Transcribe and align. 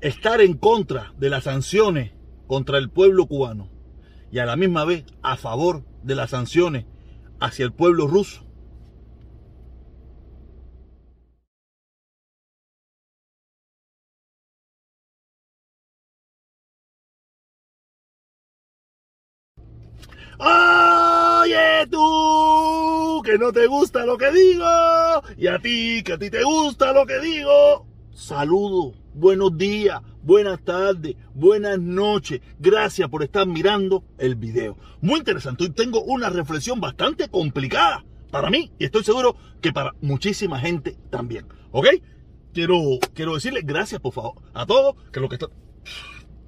estar 0.00 0.40
en 0.40 0.54
contra 0.54 1.12
de 1.18 1.30
las 1.30 1.44
sanciones 1.44 2.12
contra 2.46 2.78
el 2.78 2.90
pueblo 2.90 3.26
cubano 3.26 3.70
y 4.30 4.38
a 4.38 4.46
la 4.46 4.56
misma 4.56 4.84
vez 4.84 5.04
a 5.22 5.36
favor 5.36 5.84
de 6.02 6.14
las 6.14 6.30
sanciones 6.30 6.86
hacia 7.40 7.64
el 7.64 7.72
pueblo 7.72 8.06
ruso. 8.06 8.44
Oye 20.40 21.86
tú, 21.90 23.22
que 23.24 23.36
no 23.38 23.52
te 23.52 23.66
gusta 23.66 24.06
lo 24.06 24.16
que 24.16 24.30
digo, 24.30 24.64
y 25.36 25.48
a 25.48 25.58
ti, 25.58 26.00
que 26.04 26.12
a 26.12 26.18
ti 26.18 26.30
te 26.30 26.44
gusta 26.44 26.92
lo 26.92 27.04
que 27.06 27.18
digo. 27.18 27.87
Saludos, 28.18 28.96
buenos 29.14 29.56
días, 29.56 30.02
buenas 30.24 30.60
tardes, 30.64 31.14
buenas 31.34 31.78
noches. 31.78 32.40
Gracias 32.58 33.08
por 33.08 33.22
estar 33.22 33.46
mirando 33.46 34.02
el 34.18 34.34
video. 34.34 34.76
Muy 35.00 35.20
interesante. 35.20 35.62
Hoy 35.62 35.70
tengo 35.70 36.02
una 36.02 36.28
reflexión 36.28 36.80
bastante 36.80 37.28
complicada 37.28 38.04
para 38.32 38.50
mí 38.50 38.72
y 38.76 38.86
estoy 38.86 39.04
seguro 39.04 39.36
que 39.60 39.72
para 39.72 39.94
muchísima 40.00 40.58
gente 40.58 40.96
también. 41.10 41.46
¿Ok? 41.70 41.86
Quiero, 42.52 42.98
quiero 43.14 43.34
decirles 43.34 43.64
gracias, 43.64 44.00
por 44.00 44.12
favor, 44.12 44.42
a 44.52 44.66
todos, 44.66 44.96
que 45.12 45.20
lo 45.20 45.28
que 45.28 45.36
está... 45.36 45.46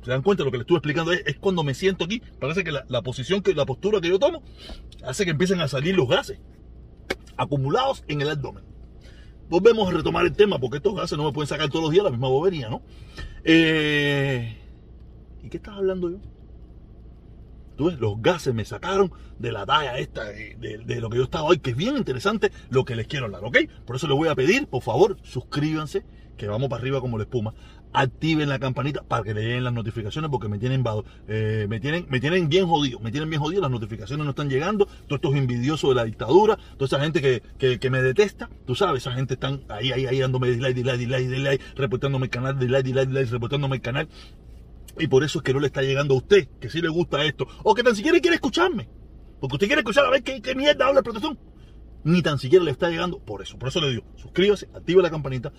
Se 0.03 0.11
dan 0.11 0.23
cuenta 0.23 0.43
lo 0.43 0.51
que 0.51 0.59
les 0.59 0.65
estuve 0.65 0.79
explicando 0.79 1.13
es, 1.13 1.23
es 1.25 1.39
cuando 1.39 1.63
me 1.63 1.75
siento 1.75 2.05
aquí. 2.05 2.21
Parece 2.41 2.65
que 2.65 2.73
la, 2.73 2.85
la 2.89 3.03
posición, 3.03 3.43
que 3.43 3.55
la 3.55 3.65
postura 3.65 4.01
que 4.01 4.09
yo 4.09 4.19
tomo 4.19 4.43
hace 5.05 5.25
que 5.25 5.31
empiecen 5.31 5.61
a 5.61 5.69
salir 5.69 5.95
los 5.95 6.09
gases 6.09 6.41
acumulados 7.37 8.03
en 8.09 8.23
el 8.23 8.31
abdomen 8.31 8.70
volvemos 9.51 9.89
a 9.89 9.93
retomar 9.93 10.25
el 10.25 10.33
tema, 10.33 10.59
porque 10.59 10.79
estos 10.79 10.95
gases 10.95 11.19
no 11.19 11.25
me 11.25 11.33
pueden 11.33 11.49
sacar 11.49 11.69
todos 11.69 11.83
los 11.83 11.93
días 11.93 12.05
la 12.05 12.11
misma 12.11 12.29
bobería, 12.29 12.71
¿no? 12.71 12.83
Eh, 13.45 14.57
¿Y 15.43 15.49
qué 15.49 15.57
estás 15.57 15.77
hablando 15.77 16.09
yo? 16.09 16.19
Tú 17.77 17.87
ves, 17.87 17.99
los 17.99 18.23
gases 18.23 18.55
me 18.55 18.65
sacaron 18.65 19.13
de 19.39 19.53
la 19.53 19.67
talla 19.67 19.99
esta, 19.99 20.25
de, 20.25 20.83
de, 20.85 21.01
lo 21.01 21.11
que 21.11 21.17
yo 21.17 21.25
estaba 21.25 21.45
hoy, 21.45 21.59
que 21.59 21.71
es 21.71 21.77
bien 21.77 21.97
interesante 21.97 22.53
lo 22.69 22.85
que 22.85 22.95
les 22.95 23.07
quiero 23.07 23.27
hablar, 23.27 23.45
¿ok? 23.45 23.59
Por 23.87 23.97
eso 23.97 24.07
les 24.07 24.17
voy 24.17 24.29
a 24.29 24.35
pedir, 24.35 24.67
por 24.69 24.83
favor, 24.83 25.17
suscríbanse, 25.23 26.05
que 26.37 26.47
vamos 26.47 26.69
para 26.69 26.81
arriba 26.81 27.01
como 27.01 27.19
la 27.19 27.25
espuma 27.25 27.55
activen 27.93 28.49
la 28.49 28.59
campanita 28.59 29.03
para 29.03 29.23
que 29.23 29.35
le 29.35 29.43
lleguen 29.43 29.65
las 29.65 29.73
notificaciones 29.73 30.31
porque 30.31 30.49
me 30.49 30.59
tienen, 30.59 30.85
eh, 31.29 31.67
me 31.69 31.81
tienen, 31.81 32.07
me 32.09 32.21
tienen 32.21 32.49
bien 32.49 32.67
jodido, 32.67 33.01
me 33.01 33.11
tienen 33.11 33.29
bien 33.31 33.43
jodido, 33.43 33.63
las 33.63 33.71
notificaciones 33.71 34.25
no 34.25 34.31
están 34.31 34.49
llegando, 34.49 34.87
todos 34.87 35.19
estos 35.19 35.35
envidiosos 35.35 35.91
de 35.91 35.97
la 35.97 36.05
dictadura, 36.05 36.57
toda 36.77 36.87
esa 36.87 37.01
gente 37.01 37.21
que, 37.21 37.43
que, 37.59 37.79
que, 37.79 37.91
me 37.91 38.03
detesta, 38.03 38.49
tú 38.67 38.75
sabes, 38.75 39.03
esa 39.03 39.13
gente 39.13 39.35
están 39.35 39.63
ahí, 39.69 39.93
ahí, 39.93 40.07
ahí 40.07 40.21
dándome 40.21 40.49
dislike, 40.49 40.75
dislike, 40.75 40.99
dislike, 40.99 41.29
dislike, 41.29 41.63
reportándome 41.77 42.27
el 42.27 42.31
canal, 42.31 42.59
dislike, 42.59 42.85
dislike, 42.85 43.09
dislike, 43.09 43.31
reportándome 43.31 43.77
el 43.77 43.83
canal. 43.83 44.09
Y 44.99 45.07
por 45.07 45.25
eso 45.25 45.39
es 45.39 45.45
que 45.45 45.55
no 45.55 45.61
le 45.61 45.69
está 45.69 45.83
llegando 45.83 46.15
a 46.15 46.19
usted, 46.19 46.49
que 46.61 46.69
sí 46.69 46.81
le 46.81 46.89
gusta 46.89 47.25
esto, 47.25 47.47
o 47.63 47.75
que 47.75 47.83
tan 47.83 47.97
siquiera 47.97 48.19
quiere 48.21 48.37
escucharme, 48.37 48.89
porque 49.41 49.55
usted 49.55 49.67
quiere 49.67 49.81
escuchar 49.81 50.05
a 50.05 50.11
ver 50.11 50.23
qué, 50.23 50.43
qué 50.43 50.55
mierda 50.55 50.87
habla 50.87 51.01
de 51.01 51.05
protección. 51.05 51.39
Ni 52.03 52.23
tan 52.23 52.39
siquiera 52.39 52.65
le 52.65 52.71
está 52.71 52.89
llegando 52.89 53.19
por 53.19 53.43
eso. 53.43 53.59
Por 53.59 53.69
eso 53.69 53.81
le 53.81 53.91
digo, 53.91 54.05
suscríbase, 54.17 54.69
active 54.75 55.03
la 55.03 55.11
campanita, 55.11 55.53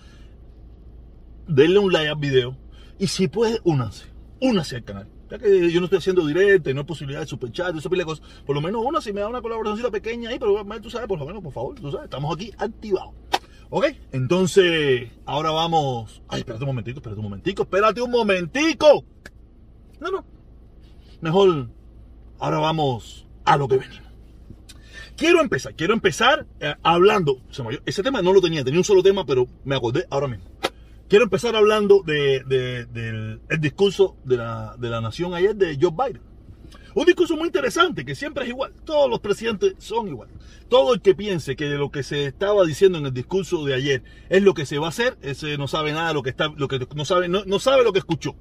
denle 1.46 1.78
un 1.78 1.92
like 1.92 2.08
al 2.08 2.16
video 2.16 2.56
y 2.98 3.06
si 3.08 3.28
puede, 3.28 3.60
únanse, 3.64 4.06
únanse 4.40 4.76
al 4.76 4.84
canal. 4.84 5.08
Ya 5.30 5.38
que 5.38 5.70
yo 5.70 5.80
no 5.80 5.86
estoy 5.86 5.98
haciendo 5.98 6.26
directo 6.26 6.68
y 6.70 6.74
no 6.74 6.80
hay 6.80 6.86
posibilidad 6.86 7.20
de 7.20 7.26
superchat, 7.26 7.74
esa 7.74 7.88
pila 7.88 8.02
de 8.02 8.06
cosas, 8.06 8.26
por 8.44 8.54
lo 8.54 8.60
menos 8.60 8.84
una 8.84 9.00
si 9.00 9.12
me 9.12 9.20
da 9.22 9.28
una 9.28 9.40
colaboración 9.40 9.90
pequeña 9.90 10.30
ahí, 10.30 10.38
pero 10.38 10.64
tú 10.80 10.90
sabes, 10.90 11.08
por 11.08 11.18
lo 11.18 11.24
menos, 11.24 11.42
por 11.42 11.52
favor, 11.52 11.74
tú 11.74 11.90
sabes, 11.90 12.04
estamos 12.04 12.34
aquí 12.34 12.52
activados. 12.58 13.14
Ok, 13.74 13.86
entonces, 14.12 15.10
ahora 15.24 15.50
vamos. 15.50 16.22
Ay, 16.28 16.40
espérate 16.40 16.64
un 16.64 16.68
momentico, 16.68 16.98
espérate 16.98 17.18
un 17.18 17.24
momentico, 17.24 17.62
espérate 17.62 18.02
un 18.02 18.10
momentico. 18.10 19.04
No, 19.98 20.10
no. 20.10 20.24
Mejor, 21.22 21.70
ahora 22.38 22.58
vamos 22.58 23.26
a 23.46 23.56
lo 23.56 23.68
que 23.68 23.78
venimos. 23.78 24.02
Quiero 25.16 25.40
empezar, 25.40 25.74
quiero 25.74 25.94
empezar 25.94 26.46
eh, 26.60 26.74
hablando. 26.82 27.40
Ese 27.86 28.02
tema 28.02 28.20
no 28.20 28.34
lo 28.34 28.42
tenía, 28.42 28.62
tenía 28.62 28.78
un 28.78 28.84
solo 28.84 29.02
tema, 29.02 29.24
pero 29.24 29.46
me 29.64 29.74
acordé 29.74 30.06
ahora 30.10 30.28
mismo. 30.28 30.51
Quiero 31.08 31.24
empezar 31.24 31.54
hablando 31.56 32.02
de, 32.02 32.42
de, 32.46 32.86
del 32.86 33.40
el 33.48 33.60
discurso 33.60 34.16
de 34.24 34.36
la, 34.38 34.76
de 34.78 34.88
la 34.88 35.00
nación 35.00 35.34
ayer 35.34 35.54
de 35.54 35.78
Joe 35.80 35.90
Biden. 35.90 36.22
Un 36.94 37.06
discurso 37.06 37.36
muy 37.36 37.46
interesante, 37.46 38.04
que 38.04 38.14
siempre 38.14 38.44
es 38.44 38.50
igual. 38.50 38.72
Todos 38.84 39.08
los 39.08 39.20
presidentes 39.20 39.74
son 39.78 40.08
igual. 40.08 40.28
Todo 40.68 40.92
el 40.92 41.00
que 41.00 41.14
piense 41.14 41.56
que 41.56 41.66
lo 41.70 41.90
que 41.90 42.02
se 42.02 42.26
estaba 42.26 42.64
diciendo 42.64 42.98
en 42.98 43.06
el 43.06 43.14
discurso 43.14 43.64
de 43.64 43.74
ayer 43.74 44.02
es 44.28 44.42
lo 44.42 44.52
que 44.52 44.66
se 44.66 44.78
va 44.78 44.86
a 44.86 44.90
hacer, 44.90 45.16
ese 45.22 45.56
no 45.56 45.68
sabe 45.68 45.92
nada, 45.92 46.12
lo 46.12 46.22
que 46.22 46.30
está, 46.30 46.52
lo 46.54 46.68
que 46.68 46.86
no 46.94 47.04
sabe, 47.04 47.28
no, 47.28 47.44
no 47.46 47.58
sabe 47.58 47.82
lo 47.82 47.92
que 47.92 48.00
escuchó. 48.00 48.36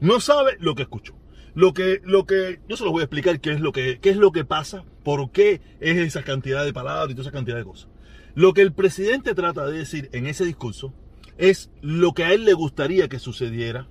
No 0.00 0.20
sabe 0.20 0.56
lo 0.60 0.74
que 0.74 0.82
escuchó. 0.82 1.14
Lo 1.54 1.74
que, 1.74 2.00
lo 2.04 2.24
que, 2.24 2.60
yo 2.68 2.76
se 2.76 2.84
los 2.84 2.92
voy 2.92 3.00
a 3.00 3.04
explicar 3.04 3.40
qué 3.40 3.52
es 3.52 3.60
lo 3.60 3.72
que, 3.72 3.98
qué 4.00 4.10
es 4.10 4.16
lo 4.16 4.32
que 4.32 4.44
pasa, 4.44 4.84
por 5.02 5.30
qué 5.30 5.60
es 5.80 5.98
esa 5.98 6.22
cantidad 6.22 6.64
de 6.64 6.72
palabras 6.72 7.10
y 7.10 7.14
toda 7.14 7.22
esa 7.22 7.32
cantidad 7.32 7.56
de 7.56 7.64
cosas. 7.64 7.88
Lo 8.34 8.54
que 8.54 8.62
el 8.62 8.72
presidente 8.72 9.34
trata 9.34 9.66
de 9.66 9.76
decir 9.76 10.08
en 10.12 10.26
ese 10.26 10.44
discurso 10.44 10.94
es 11.38 11.70
lo 11.80 12.12
que 12.12 12.24
a 12.24 12.32
él 12.32 12.44
le 12.44 12.52
gustaría 12.52 13.08
que 13.08 13.18
sucediera 13.18 13.88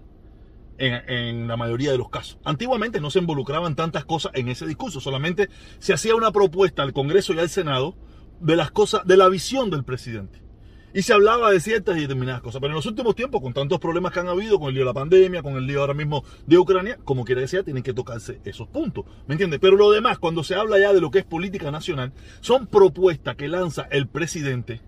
en, 0.78 0.94
en, 1.09 1.47
la 1.47 1.58
mayoría 1.58 1.91
de 1.91 1.97
los 1.97 2.09
casos. 2.09 2.38
Antiguamente 2.44 3.02
no 3.02 3.09
se 3.09 3.19
involucraban 3.19 3.75
tantas 3.75 4.06
cosas 4.06 4.31
en 4.35 4.50
ese 4.50 4.68
discurso, 4.68 5.00
solamente 5.00 5.50
se 5.80 5.94
hacía 5.94 6.16
una 6.16 6.31
propuesta 6.31 6.84
al 6.84 6.94
Congreso 6.94 7.34
y 7.34 7.40
al 7.40 7.50
Senado 7.50 7.96
de 8.40 8.56
las 8.56 8.72
cosas, 8.72 9.06
de 9.06 9.18
la 9.18 9.30
visión 9.30 9.69
del 9.69 9.84
presidente. 9.84 10.47
Y 10.94 11.02
se 11.03 11.13
hablaba 11.13 11.52
de 11.52 11.59
ciertas 11.59 11.97
y 11.97 12.02
determinadas 12.02 12.41
cosas. 12.41 12.59
Pero 12.59 12.72
en 12.72 12.75
los 12.75 12.85
últimos 12.85 13.13
tiempos, 13.13 13.41
con 13.41 13.53
tantos 13.53 13.79
problemas 13.79 14.12
que 14.12 14.19
han 14.19 14.29
habido, 14.29 14.58
con 14.58 14.69
el 14.69 14.74
lío 14.74 14.81
de 14.81 14.88
la 14.88 14.94
pandemia, 14.94 15.44
con 15.44 15.56
el 15.56 15.68
lío 15.68 15.81
ahora 15.81 15.94
mismo 15.94 16.24
de 16.46 16.58
Ucrania, 16.58 16.97
como 17.03 17.25
quiera 17.25 17.41
que 17.41 17.47
sea, 17.47 17.62
tienen 17.62 17.84
que 17.84 17.94
tocarse 17.94 18.40
esos 18.46 18.68
puntos. 18.69 19.06
¿Me 19.28 19.35
entiendes? 19.35 19.59
Pero 19.59 19.75
lo 19.75 19.91
demás, 19.91 20.18
cuando 20.18 20.44
se 20.44 20.56
habla 20.56 20.79
ya 20.79 20.94
de 20.94 21.02
lo 21.02 21.12
que 21.12 21.19
es 21.19 21.25
política 21.25 21.69
nacional, 21.72 22.14
son 22.40 22.68
propuestas 22.68 23.35
que 23.35 23.47
lanza 23.47 23.88
el 23.91 24.08
presidente 24.08 24.81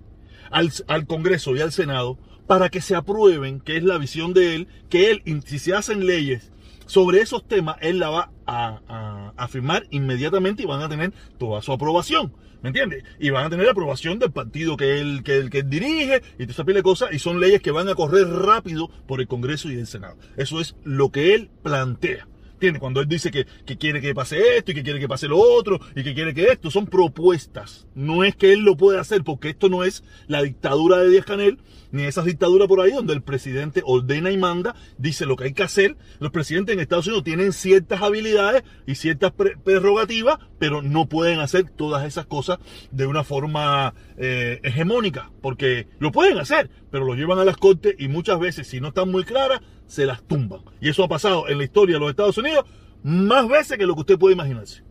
al, 0.49 0.71
al 0.87 1.05
Congreso 1.05 1.55
y 1.55 1.61
al 1.61 1.71
Senado 1.71 2.17
para 2.49 2.69
que 2.69 2.81
se 2.81 2.95
aprueben, 2.95 3.59
que 3.59 3.77
es 3.77 3.83
la 3.83 3.99
visión 3.99 4.33
de 4.33 4.55
él, 4.55 4.67
que 4.89 5.11
él, 5.11 5.21
si 5.45 5.59
se 5.59 5.75
hacen 5.75 6.07
leyes 6.07 6.51
sobre 6.87 7.21
esos 7.21 7.47
temas, 7.47 7.75
él 7.79 7.99
la 7.99 8.09
va 8.09 8.31
a, 8.47 9.31
a, 9.37 9.47
firmar 9.47 9.85
inmediatamente 9.91 10.63
y 10.63 10.65
van 10.65 10.81
a 10.81 10.89
tener 10.89 11.13
toda 11.37 11.61
su 11.61 11.71
aprobación. 11.71 12.33
¿Me 12.63 12.69
entiendes? 12.69 13.03
Y 13.19 13.29
van 13.29 13.45
a 13.45 13.51
tener 13.51 13.65
la 13.65 13.73
aprobación 13.73 14.17
del 14.17 14.31
partido 14.31 14.77
que 14.77 14.99
él, 14.99 15.21
que 15.23 15.47
que 15.51 15.61
dirige 15.61 16.23
y 16.39 16.47
toda 16.47 16.51
esa 16.53 16.63
pila 16.63 16.77
de 16.77 16.83
cosas. 16.83 17.13
Y 17.13 17.19
son 17.19 17.39
leyes 17.39 17.61
que 17.61 17.69
van 17.69 17.87
a 17.87 17.93
correr 17.93 18.27
rápido 18.27 18.89
por 19.05 19.21
el 19.21 19.27
Congreso 19.27 19.69
y 19.69 19.75
el 19.75 19.85
Senado. 19.85 20.17
Eso 20.35 20.59
es 20.59 20.75
lo 20.83 21.11
que 21.11 21.35
él 21.35 21.51
plantea. 21.61 22.27
¿Entiendes? 22.53 22.81
Cuando 22.81 22.99
él 22.99 23.07
dice 23.07 23.29
que, 23.31 23.45
que, 23.65 23.77
quiere 23.77 24.01
que 24.01 24.13
pase 24.15 24.57
esto 24.57 24.71
y 24.71 24.73
que 24.73 24.83
quiere 24.83 24.99
que 24.99 25.07
pase 25.07 25.29
lo 25.29 25.37
otro 25.37 25.79
y 25.95 26.03
que 26.03 26.13
quiere 26.15 26.33
que 26.33 26.47
esto, 26.47 26.69
son 26.71 26.87
propuestas. 26.87 27.87
No 27.93 28.25
es 28.25 28.35
que 28.35 28.51
él 28.51 28.61
lo 28.61 28.75
pueda 28.75 28.99
hacer 28.99 29.23
porque 29.23 29.49
esto 29.49 29.69
no 29.69 29.85
es 29.85 30.03
la 30.27 30.41
dictadura 30.41 30.97
de 30.97 31.09
Díaz 31.09 31.25
Canel 31.25 31.59
ni 31.91 32.03
esas 32.03 32.25
dictaduras 32.25 32.67
por 32.67 32.81
ahí 32.81 32.91
donde 32.91 33.13
el 33.13 33.21
presidente 33.21 33.81
ordena 33.85 34.31
y 34.31 34.37
manda, 34.37 34.75
dice 34.97 35.25
lo 35.25 35.35
que 35.35 35.45
hay 35.45 35.53
que 35.53 35.63
hacer. 35.63 35.97
Los 36.19 36.31
presidentes 36.31 36.73
en 36.73 36.79
Estados 36.79 37.07
Unidos 37.07 37.23
tienen 37.23 37.53
ciertas 37.53 38.01
habilidades 38.01 38.63
y 38.85 38.95
ciertas 38.95 39.31
prerrogativas, 39.31 40.39
pero 40.57 40.81
no 40.81 41.07
pueden 41.07 41.39
hacer 41.39 41.69
todas 41.69 42.05
esas 42.05 42.25
cosas 42.25 42.59
de 42.91 43.05
una 43.05 43.23
forma 43.23 43.93
eh, 44.17 44.59
hegemónica, 44.63 45.31
porque 45.41 45.87
lo 45.99 46.11
pueden 46.11 46.37
hacer, 46.37 46.69
pero 46.91 47.05
lo 47.05 47.15
llevan 47.15 47.39
a 47.39 47.45
las 47.45 47.57
cortes 47.57 47.95
y 47.97 48.07
muchas 48.07 48.39
veces, 48.39 48.67
si 48.67 48.79
no 48.79 48.89
están 48.89 49.09
muy 49.09 49.23
claras, 49.23 49.61
se 49.87 50.05
las 50.05 50.21
tumban. 50.23 50.61
Y 50.81 50.89
eso 50.89 51.03
ha 51.03 51.07
pasado 51.07 51.47
en 51.49 51.57
la 51.57 51.63
historia 51.63 51.95
de 51.95 51.99
los 51.99 52.09
Estados 52.09 52.37
Unidos 52.37 52.65
más 53.03 53.47
veces 53.47 53.77
que 53.77 53.85
lo 53.85 53.95
que 53.95 54.01
usted 54.01 54.19
puede 54.19 54.35
imaginarse. 54.35 54.88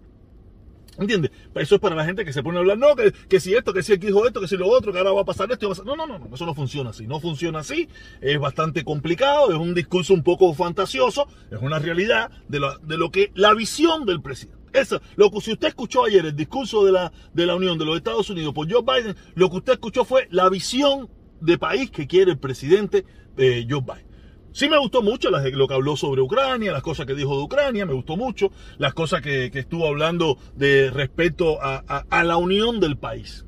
¿Entiendes? 0.99 1.31
Eso 1.55 1.77
es 1.77 1.81
para 1.81 1.95
la 1.95 2.05
gente 2.05 2.25
que 2.25 2.33
se 2.33 2.43
pone 2.43 2.59
a 2.59 2.61
hablar, 2.61 2.77
no, 2.77 2.97
que, 2.97 3.13
que 3.29 3.39
si 3.39 3.55
esto, 3.55 3.73
que 3.73 3.83
si 3.83 3.93
el 3.93 4.01
dijo 4.01 4.27
esto, 4.27 4.41
que 4.41 4.49
si 4.49 4.57
lo 4.57 4.69
otro, 4.69 4.93
que 4.93 4.99
ahora 4.99 5.13
va 5.13 5.21
a 5.21 5.25
pasar 5.25 5.51
esto, 5.53 5.69
va 5.69 5.73
a 5.73 5.77
pasar... 5.77 5.87
No, 5.87 5.95
no, 5.95 6.07
no, 6.07 6.19
no, 6.19 6.35
eso 6.35 6.45
no 6.45 6.55
funciona 6.55 6.91
así. 6.91 7.07
No 7.07 7.21
funciona 7.21 7.61
así. 7.61 7.89
Es 8.21 8.39
bastante 8.39 8.85
complicado, 8.85 9.51
es 9.51 9.57
un 9.57 9.75
discurso 9.75 10.13
un 10.13 10.25
poco 10.25 10.53
fantasioso, 10.55 11.29
es 11.51 11.61
una 11.61 11.79
realidad 11.79 12.31
de 12.49 12.61
lo, 12.61 12.79
de 12.79 12.97
lo 12.97 13.11
que 13.11 13.31
la 13.35 13.55
visión 13.55 14.07
del 14.07 14.21
presidente. 14.21 14.59
Eso, 14.73 15.01
lo 15.17 15.31
que 15.31 15.41
si 15.41 15.53
usted 15.53 15.69
escuchó 15.69 16.05
ayer 16.05 16.27
el 16.27 16.37
discurso 16.37 16.85
de 16.85 16.93
la, 16.93 17.13
de 17.33 17.47
la 17.47 17.55
Unión 17.55 17.79
de 17.79 17.85
los 17.85 17.97
Estados 17.97 18.29
Unidos 18.31 18.53
por 18.53 18.71
Joe 18.71 18.83
Biden, 18.83 19.17
lo 19.35 19.49
que 19.51 19.57
usted 19.57 19.73
escuchó 19.75 20.05
fue 20.05 20.29
la 20.31 20.49
visión 20.49 21.09
de 21.41 21.59
país 21.59 21.91
que 21.91 22.07
quiere 22.07 22.33
el 22.33 22.39
presidente 22.39 23.05
eh, 23.37 23.67
Joe 23.69 23.81
Biden. 23.81 24.08
Sí 24.53 24.69
me 24.69 24.79
gustó 24.79 25.03
mucho 25.03 25.31
lo 25.31 25.69
que 25.69 25.75
habló 25.75 25.97
sobre 25.97 26.21
Ucrania, 26.23 26.73
las 26.73 26.83
cosas 26.83 27.07
que 27.07 27.15
dijo 27.15 27.37
de 27.37 27.43
Ucrania, 27.43 27.87
me 27.87 27.93
gustó 27.93 28.17
mucho, 28.17 28.51
las 28.79 28.95
cosas 28.95 29.21
que, 29.21 29.51
estuvo 29.55 29.87
hablando 29.87 30.39
de 30.57 30.91
respecto 30.91 31.59
a, 31.61 32.25
la 32.25 32.37
unión 32.37 32.81
del 32.81 32.97
país. 32.97 33.45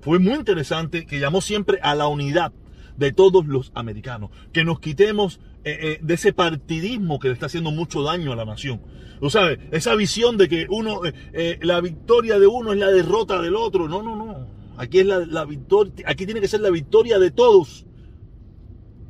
Fue 0.00 0.18
muy 0.18 0.34
interesante 0.34 1.06
que 1.06 1.20
llamó 1.20 1.40
siempre 1.40 1.78
a 1.82 1.94
la 1.94 2.08
unidad 2.08 2.52
de 2.96 3.12
todos 3.12 3.46
los 3.46 3.70
americanos, 3.74 4.30
que 4.52 4.64
nos 4.64 4.80
quitemos 4.80 5.40
eh, 5.64 5.78
eh, 5.80 5.98
de 6.02 6.14
ese 6.14 6.32
partidismo 6.32 7.18
que 7.18 7.28
le 7.28 7.34
está 7.34 7.46
haciendo 7.46 7.70
mucho 7.70 8.02
daño 8.02 8.32
a 8.32 8.36
la 8.36 8.44
nación. 8.44 8.80
Tú 9.20 9.30
sabes, 9.30 9.58
esa 9.72 9.94
visión 9.94 10.36
de 10.36 10.48
que 10.48 10.66
uno, 10.68 11.04
eh, 11.04 11.12
eh, 11.32 11.58
la 11.62 11.80
victoria 11.80 12.38
de 12.38 12.46
uno 12.46 12.72
es 12.72 12.78
la 12.78 12.88
derrota 12.88 13.40
del 13.40 13.56
otro. 13.56 13.88
No, 13.88 14.02
no, 14.02 14.16
no. 14.16 14.46
Aquí 14.76 15.00
es 15.00 15.06
la 15.06 15.44
victoria, 15.44 15.92
aquí 16.06 16.24
tiene 16.24 16.40
que 16.40 16.46
ser 16.46 16.60
la 16.60 16.70
victoria 16.70 17.18
de 17.18 17.32
todos 17.32 17.84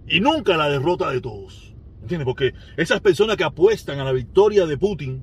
y 0.09 0.21
nunca 0.21 0.57
la 0.57 0.69
derrota 0.69 1.11
de 1.11 1.21
todos. 1.21 1.75
¿Entiendes? 2.01 2.25
Porque 2.25 2.55
esas 2.77 3.01
personas 3.01 3.37
que 3.37 3.45
apuestan 3.45 4.01
a 4.01 4.05
la 4.05 4.13
victoria 4.13 4.67
de 4.67 4.79
Putin 4.79 5.23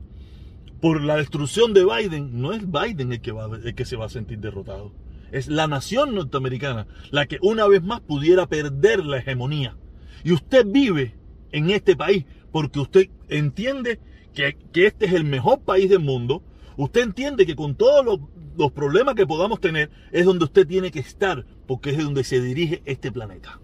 por 0.81 1.01
la 1.01 1.15
destrucción 1.15 1.73
de 1.73 1.85
Biden, 1.85 2.41
no 2.41 2.53
es 2.53 2.63
Biden 2.69 3.11
el 3.11 3.21
que, 3.21 3.31
va, 3.31 3.49
el 3.63 3.73
que 3.73 3.85
se 3.85 3.95
va 3.95 4.05
a 4.05 4.09
sentir 4.09 4.39
derrotado. 4.39 4.93
Es 5.31 5.47
la 5.47 5.67
nación 5.67 6.13
norteamericana 6.13 6.87
la 7.11 7.25
que 7.25 7.39
una 7.41 7.67
vez 7.67 7.81
más 7.81 8.01
pudiera 8.01 8.47
perder 8.47 9.05
la 9.05 9.17
hegemonía. 9.17 9.77
Y 10.23 10.31
usted 10.31 10.65
vive 10.67 11.15
en 11.51 11.71
este 11.71 11.95
país 11.95 12.25
porque 12.51 12.79
usted 12.79 13.09
entiende 13.29 13.99
que, 14.33 14.55
este 14.73 15.05
es 15.05 15.13
el 15.13 15.23
mejor 15.23 15.61
país 15.61 15.89
del 15.89 16.01
mundo. 16.01 16.43
Usted 16.77 17.01
entiende 17.01 17.45
que 17.45 17.55
con 17.55 17.75
todos 17.75 18.05
los, 18.05 18.19
los 18.57 18.71
problemas 18.71 19.15
que 19.15 19.25
podamos 19.25 19.59
tener 19.59 19.89
es 20.11 20.25
donde 20.25 20.45
usted 20.45 20.67
tiene 20.67 20.91
que 20.91 20.99
estar 20.99 21.45
porque 21.65 21.91
es 21.91 21.97
de 21.97 22.03
donde 22.03 22.23
se 22.23 22.41
dirige 22.41 22.81
este 22.85 23.11
planeta. 23.11 23.59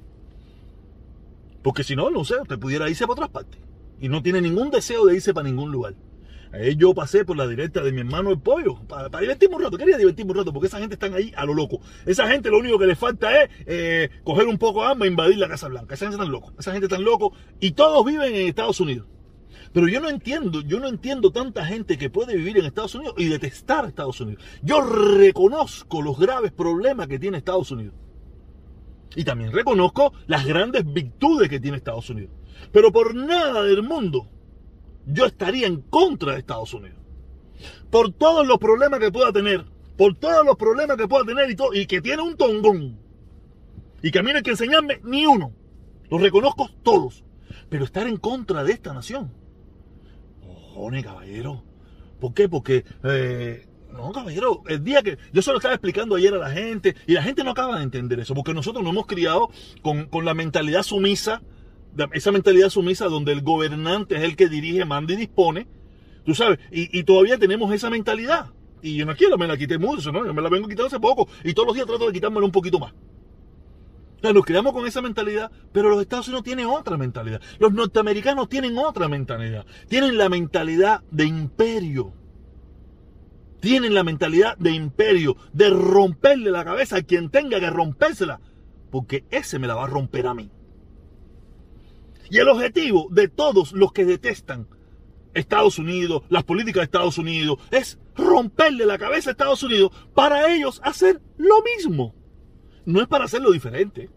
Porque 1.62 1.84
si 1.84 1.96
no, 1.96 2.10
no 2.10 2.25
sé, 2.25 2.36
usted 2.42 2.60
pudiera 2.60 2.90
irse 2.90 3.06
para 3.06 3.13
otras 3.13 3.30
partes. 3.30 3.62
Y 4.00 4.10
no 4.10 4.24
tiene 4.24 4.42
ningún 4.42 4.72
deseo 4.72 5.06
de 5.06 5.16
irse 5.16 5.34
para 5.34 5.48
ningún 5.48 5.72
lugar. 5.72 5.94
Ahí 6.54 6.75
yo 6.75 6.94
pasé 6.94 7.24
por 7.24 7.38
la 7.38 7.48
directa 7.48 7.81
de 7.81 7.94
mi 7.94 8.02
hermano 8.02 8.30
el 8.30 8.40
pollo 8.40 8.75
para, 8.88 9.08
divertirme 9.19 9.56
un 9.56 9.63
rato. 9.63 9.78
Quería 9.78 9.98
divertirme 9.98 10.31
un 10.31 10.38
rato 10.40 10.52
porque 10.52 10.68
esa 10.68 10.80
gente 10.80 10.96
están 10.96 11.13
ahí 11.13 11.31
a 11.36 11.46
lo 11.46 11.54
loco. 11.54 11.80
Esa 12.06 12.28
gente 12.28 12.50
lo 12.50 12.58
único 12.60 12.78
que 12.78 12.88
les 12.88 13.00
falta 13.00 13.44
es 13.44 13.50
eh, 13.66 14.10
coger 14.24 14.48
un 14.48 14.58
poco 14.58 14.81
de 14.81 14.88
arma 14.88 15.06
e 15.06 15.08
invadir 15.08 15.38
la 15.38 15.48
Casa 15.48 15.68
Blanca. 15.69 15.94
Esa 15.94 16.06
gente 16.06 16.16
están 16.16 16.31
loco. 16.31 16.54
Esa 16.60 16.72
gente 16.72 16.88
están 16.88 17.04
loco 17.04 17.34
y 17.60 17.72
todos 17.72 18.06
viven 18.06 18.36
en 18.36 18.48
Estados 18.48 18.80
Unidos. 18.81 19.08
Pero 19.74 19.88
yo 19.88 20.02
no 20.02 20.10
entiendo, 20.10 20.62
yo 20.62 20.81
no 20.81 20.90
entiendo 20.90 21.31
tanta 21.31 21.66
gente 21.66 21.98
que 21.98 22.10
puede 22.10 22.36
vivir 22.36 22.58
en 22.58 22.66
Estados 22.66 22.96
Unidos 22.96 23.16
y 23.18 23.28
detestar 23.28 23.86
Estados 23.86 24.19
Unidos. 24.19 24.44
Yo 24.62 24.81
reconozco 24.81 26.02
los 26.02 26.19
graves 26.19 26.52
problemas 26.52 27.08
que 27.08 27.19
tiene 27.19 27.38
Estados 27.38 27.72
Unidos. 27.72 27.96
Y 29.16 29.24
también 29.24 29.52
reconozco 29.52 30.13
las 30.28 30.46
grandes 30.46 30.92
virtudes 30.92 31.50
que 31.50 31.60
tiene 31.60 31.78
Estados 31.78 32.10
Unidos. 32.10 32.31
Pero 32.72 32.92
por 32.92 33.16
nada 33.16 33.63
del 33.63 33.84
mundo 33.84 34.28
yo 35.06 35.25
estaría 35.25 35.68
en 35.68 35.81
contra 35.81 36.34
de 36.34 36.40
Estados 36.40 36.74
Unidos. 36.74 37.00
Por 37.90 38.13
todos 38.13 38.48
los 38.48 38.58
problemas 38.58 39.00
que 39.00 39.12
pueda 39.12 39.31
tener, 39.31 39.66
por 39.98 40.16
todos 40.16 40.46
los 40.46 40.56
problemas 40.56 40.98
que 40.98 41.08
pueda 41.08 41.25
tener 41.25 41.50
y, 41.50 41.56
todo, 41.56 41.74
y 41.74 41.86
que 41.86 42.02
tiene 42.02 42.22
un 42.22 42.38
tongón. 42.38 43.00
Y 44.02 44.12
que 44.12 44.19
a 44.19 44.24
mí 44.24 44.31
no 44.31 44.38
hay 44.38 44.44
que 44.44 44.52
enseñarme 44.52 45.00
ni 45.04 45.25
uno. 45.25 45.54
Los 46.10 46.22
reconozco 46.22 46.69
todos. 46.84 47.24
Pero 47.69 47.86
estar 47.86 48.08
en 48.08 48.18
contra 48.18 48.63
de 48.63 48.74
esta 48.74 48.94
nación. 48.94 49.31
Ojones, 50.48 51.04
caballero. 51.04 51.63
¿Por 52.19 52.34
qué? 52.34 52.50
Porque 52.50 52.84
eh, 53.04 53.68
no, 53.91 54.11
caballero, 54.11 54.63
el 54.67 54.83
día 54.83 55.01
que 55.01 55.17
yo 55.33 55.41
se 55.41 55.51
lo 55.51 55.57
estaba 55.57 55.73
explicando 55.73 56.15
ayer 56.15 56.33
a 56.33 56.38
la 56.38 56.49
gente 56.49 56.95
y 57.07 57.13
la 57.13 57.23
gente 57.23 57.43
no 57.43 57.51
acaba 57.51 57.77
de 57.77 57.83
entender 57.83 58.19
eso, 58.19 58.33
porque 58.33 58.53
nosotros 58.53 58.83
nos 58.83 58.93
hemos 58.93 59.05
criado 59.05 59.49
con, 59.81 60.05
con 60.05 60.25
la 60.25 60.33
mentalidad 60.33 60.83
sumisa, 60.83 61.41
esa 62.13 62.31
mentalidad 62.31 62.69
sumisa 62.69 63.05
donde 63.07 63.31
el 63.31 63.41
gobernante 63.41 64.15
es 64.15 64.23
el 64.23 64.35
que 64.35 64.47
dirige, 64.47 64.85
manda 64.85 65.13
y 65.13 65.17
dispone, 65.17 65.67
tú 66.25 66.35
sabes, 66.35 66.59
y, 66.71 66.97
y 66.97 67.03
todavía 67.03 67.38
tenemos 67.38 67.73
esa 67.73 67.89
mentalidad. 67.89 68.51
Y 68.81 68.95
yo 68.95 69.05
no 69.05 69.15
quiero, 69.15 69.38
me 69.38 69.47
la 69.47 69.57
quité 69.57 69.77
mucho, 69.77 70.11
¿no? 70.11 70.25
Yo 70.25 70.33
me 70.33 70.41
la 70.41 70.49
vengo 70.49 70.67
quitando 70.67 70.88
hace 70.88 70.99
poco 70.99 71.27
y 71.43 71.53
todos 71.53 71.67
los 71.67 71.75
días 71.75 71.85
trato 71.85 72.07
de 72.07 72.13
quitármela 72.13 72.45
un 72.45 72.51
poquito 72.51 72.79
más. 72.79 72.93
O 72.93 74.21
sea, 74.21 74.33
nos 74.33 74.45
criamos 74.45 74.73
con 74.73 74.85
esa 74.85 75.01
mentalidad, 75.01 75.51
pero 75.71 75.89
los 75.89 76.01
Estados 76.01 76.27
Unidos 76.27 76.43
tienen 76.43 76.67
otra 76.67 76.95
mentalidad. 76.95 77.41
Los 77.59 77.73
norteamericanos 77.73 78.49
tienen 78.49 78.77
otra 78.77 79.07
mentalidad. 79.07 79.65
Tienen 79.88 80.17
la 80.17 80.29
mentalidad 80.29 81.01
de 81.09 81.25
imperio 81.25 82.13
tienen 83.62 83.94
la 83.94 84.04
mentalidad 84.04 84.58
de 84.58 84.72
imperio, 84.72 85.38
de 85.54 85.69
romperle 85.69 86.52
la 86.52 86.66
cabeza 86.66 86.98
a 86.98 87.02
quien 87.04 87.30
tenga 87.30 87.60
que 87.60 87.69
rompérsela, 87.69 88.42
porque 88.90 89.24
ese 89.31 89.60
me 89.60 89.68
la 89.68 89.75
va 89.75 89.86
a 89.86 89.88
romper 89.88 90.28
a 90.28 90.34
mí. 90.34 90.52
Y 92.30 92.40
el 92.40 92.50
objetivo 92.50 93.08
de 93.12 93.28
todos 93.28 93.72
los 93.72 93.94
que 93.94 94.04
detestan 94.04 94.68
Estados 95.34 95.80
Unidos, 95.80 96.24
las 96.30 96.44
políticas 96.44 96.81
de 96.81 96.86
Estados 96.86 97.18
Unidos, 97.18 97.60
es 97.72 98.00
romperle 98.16 98.86
la 98.86 98.98
cabeza 98.98 99.30
a 99.30 99.31
Estados 99.31 99.63
Unidos 99.63 99.92
para 100.13 100.54
ellos 100.54 100.81
hacer 100.84 101.22
lo 101.38 101.62
mismo. 101.62 102.16
No 102.86 103.02
es 103.02 103.08
para 103.08 103.25
hacerlo 103.25 103.52
diferente. 103.52 104.10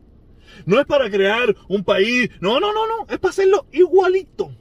No 0.67 0.81
es 0.81 0.87
para 0.87 1.11
crear 1.11 1.55
un 1.69 1.85
país. 1.85 2.31
No, 2.41 2.61
no, 2.61 2.73
no, 2.73 2.87
no. 2.87 3.07
Es 3.09 3.19
para 3.19 3.31
hacerlo 3.31 3.67
igualito. 3.73 4.53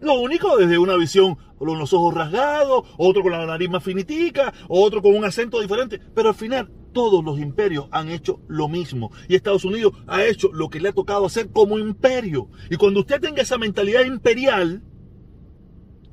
Lo 0.00 0.14
único 0.14 0.56
desde 0.56 0.78
una 0.78 0.96
visión 0.96 1.38
con 1.66 1.78
los 1.78 1.92
ojos 1.92 2.14
rasgados, 2.14 2.84
otro 2.96 3.22
con 3.22 3.32
la 3.32 3.44
nariz 3.44 3.68
más 3.68 3.84
finitica, 3.84 4.52
otro 4.68 5.02
con 5.02 5.14
un 5.14 5.24
acento 5.24 5.60
diferente. 5.60 6.00
Pero 6.14 6.30
al 6.30 6.34
final 6.34 6.70
todos 6.92 7.22
los 7.22 7.38
imperios 7.38 7.86
han 7.90 8.08
hecho 8.08 8.40
lo 8.48 8.68
mismo. 8.68 9.12
Y 9.28 9.34
Estados 9.34 9.64
Unidos 9.64 9.92
ha 10.06 10.24
hecho 10.24 10.50
lo 10.52 10.70
que 10.70 10.80
le 10.80 10.88
ha 10.88 10.92
tocado 10.92 11.26
hacer 11.26 11.50
como 11.50 11.78
imperio. 11.78 12.48
Y 12.70 12.76
cuando 12.76 13.00
usted 13.00 13.20
tenga 13.20 13.42
esa 13.42 13.58
mentalidad 13.58 14.04
imperial, 14.04 14.82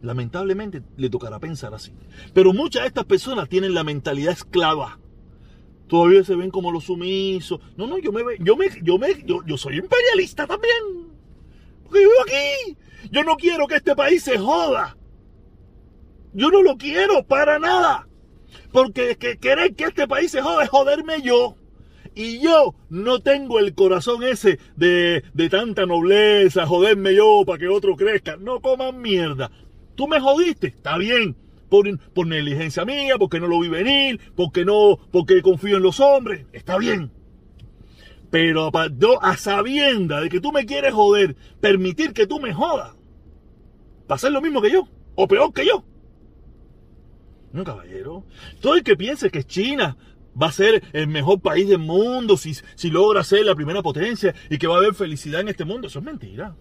lamentablemente 0.01 0.83
le 0.97 1.09
tocará 1.09 1.39
pensar 1.39 1.73
así. 1.73 1.93
Pero 2.33 2.51
muchas 2.51 2.83
de 2.83 2.89
estas 2.89 3.05
personas 3.05 3.47
tienen 3.47 3.73
la 3.73 3.85
mentalidad 3.85 4.33
esclava. 4.33 4.99
Todavía 5.87 6.25
se 6.25 6.35
ven 6.35 6.51
como 6.51 6.73
los 6.73 6.83
sumisos. 6.83 7.61
No, 7.77 7.87
no, 7.87 7.97
yo 7.99 8.11
me 8.11 8.21
yo 8.39 8.57
me, 8.57 8.65
yo 8.83 8.97
me, 8.97 9.23
yo, 9.23 9.39
yo 9.45 9.57
soy 9.57 9.77
imperialista 9.77 10.45
también. 10.45 11.07
Porque 11.83 11.99
vivo 11.99 12.11
aquí. 12.25 12.77
Yo 13.11 13.23
no 13.23 13.37
quiero 13.37 13.65
que 13.67 13.75
este 13.75 13.95
país 13.95 14.23
se 14.23 14.37
joda. 14.37 14.96
Yo 16.33 16.49
no 16.51 16.61
lo 16.61 16.77
quiero 16.77 17.23
para 17.23 17.59
nada. 17.59 18.07
Porque 18.71 19.15
que 19.17 19.37
querer 19.37 19.75
que 19.75 19.85
este 19.85 20.07
país 20.07 20.31
se 20.31 20.41
jode 20.41 20.67
joderme 20.67 21.21
yo. 21.21 21.55
Y 22.15 22.39
yo 22.39 22.73
no 22.89 23.19
tengo 23.19 23.59
el 23.59 23.75
corazón 23.75 24.23
ese 24.23 24.59
de, 24.75 25.23
de 25.33 25.49
tanta 25.49 25.85
nobleza, 25.85 26.65
joderme 26.65 27.13
yo 27.13 27.43
para 27.45 27.59
que 27.59 27.67
otro 27.67 27.95
crezca. 27.95 28.37
No 28.37 28.59
coman 28.59 29.01
mierda. 29.01 29.51
Tú 29.95 30.07
me 30.07 30.19
jodiste, 30.19 30.67
está 30.67 30.97
bien. 30.97 31.35
Por, 31.69 31.85
por, 32.13 32.25
negligencia 32.27 32.85
mía, 32.85 33.17
porque 33.19 33.41
no 33.41 33.47
lo 33.47 33.59
vi 33.59 33.67
venir, 33.67 34.21
porque 34.35 34.63
no, 34.63 34.97
porque 35.11 35.41
confío 35.41 35.77
en 35.77 35.83
los 35.83 35.99
hombres, 35.99 36.45
está 36.53 36.77
bien. 36.77 37.11
Pero 38.31 38.71
a 39.21 39.37
sabienda 39.37 40.21
de 40.21 40.29
que 40.29 40.39
tú 40.39 40.53
me 40.53 40.65
quieres 40.65 40.93
joder, 40.93 41.35
permitir 41.59 42.13
que 42.13 42.25
tú 42.25 42.39
me 42.39 42.53
jodas, 42.53 42.95
va 44.09 44.15
a 44.15 44.17
ser 44.17 44.31
lo 44.31 44.41
mismo 44.41 44.61
que 44.61 44.71
yo, 44.71 44.87
o 45.15 45.27
peor 45.27 45.53
que 45.53 45.65
yo. 45.65 45.83
No, 47.53 47.63
caballero. 47.63 48.25
Todo 48.61 48.75
el 48.75 48.83
que 48.83 48.95
piense 48.95 49.31
que 49.31 49.43
China 49.43 49.97
va 50.39 50.47
a 50.47 50.51
ser 50.51 50.83
el 50.93 51.07
mejor 51.07 51.41
país 51.41 51.67
del 51.67 51.79
mundo 51.79 52.37
si, 52.37 52.53
si 52.75 52.89
logra 52.89 53.23
ser 53.23 53.45
la 53.45 53.55
primera 53.55 53.81
potencia 53.81 54.35
y 54.49 54.57
que 54.57 54.67
va 54.67 54.75
a 54.75 54.77
haber 54.79 54.93
felicidad 54.93 55.41
en 55.41 55.49
este 55.49 55.65
mundo, 55.65 55.87
eso 55.87 55.99
es 55.99 56.05
mentira. 56.05 56.55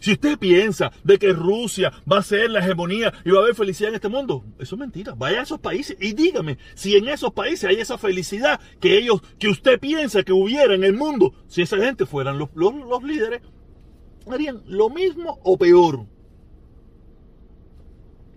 Si 0.00 0.12
usted 0.12 0.38
piensa 0.38 0.92
de 1.04 1.18
que 1.18 1.32
Rusia 1.32 1.92
va 2.10 2.18
a 2.18 2.22
ser 2.22 2.50
la 2.50 2.60
hegemonía 2.60 3.12
y 3.24 3.30
va 3.30 3.38
a 3.38 3.42
haber 3.42 3.54
felicidad 3.54 3.90
en 3.90 3.96
este 3.96 4.08
mundo, 4.08 4.44
eso 4.58 4.74
es 4.74 4.80
mentira. 4.80 5.14
Vaya 5.16 5.40
a 5.40 5.42
esos 5.42 5.60
países 5.60 5.96
y 6.00 6.12
dígame 6.12 6.58
si 6.74 6.96
en 6.96 7.08
esos 7.08 7.32
países 7.32 7.70
hay 7.70 7.76
esa 7.76 7.98
felicidad 7.98 8.60
que 8.80 8.98
ellos, 8.98 9.22
que 9.38 9.48
usted 9.48 9.78
piensa 9.78 10.22
que 10.22 10.32
hubiera 10.32 10.74
en 10.74 10.84
el 10.84 10.94
mundo, 10.94 11.34
si 11.46 11.62
esa 11.62 11.76
gente 11.76 12.06
fueran 12.06 12.38
los, 12.38 12.48
los, 12.54 12.74
los 12.74 13.02
líderes, 13.02 13.42
harían 14.30 14.62
lo 14.66 14.90
mismo 14.90 15.38
o 15.42 15.56
peor. 15.56 16.06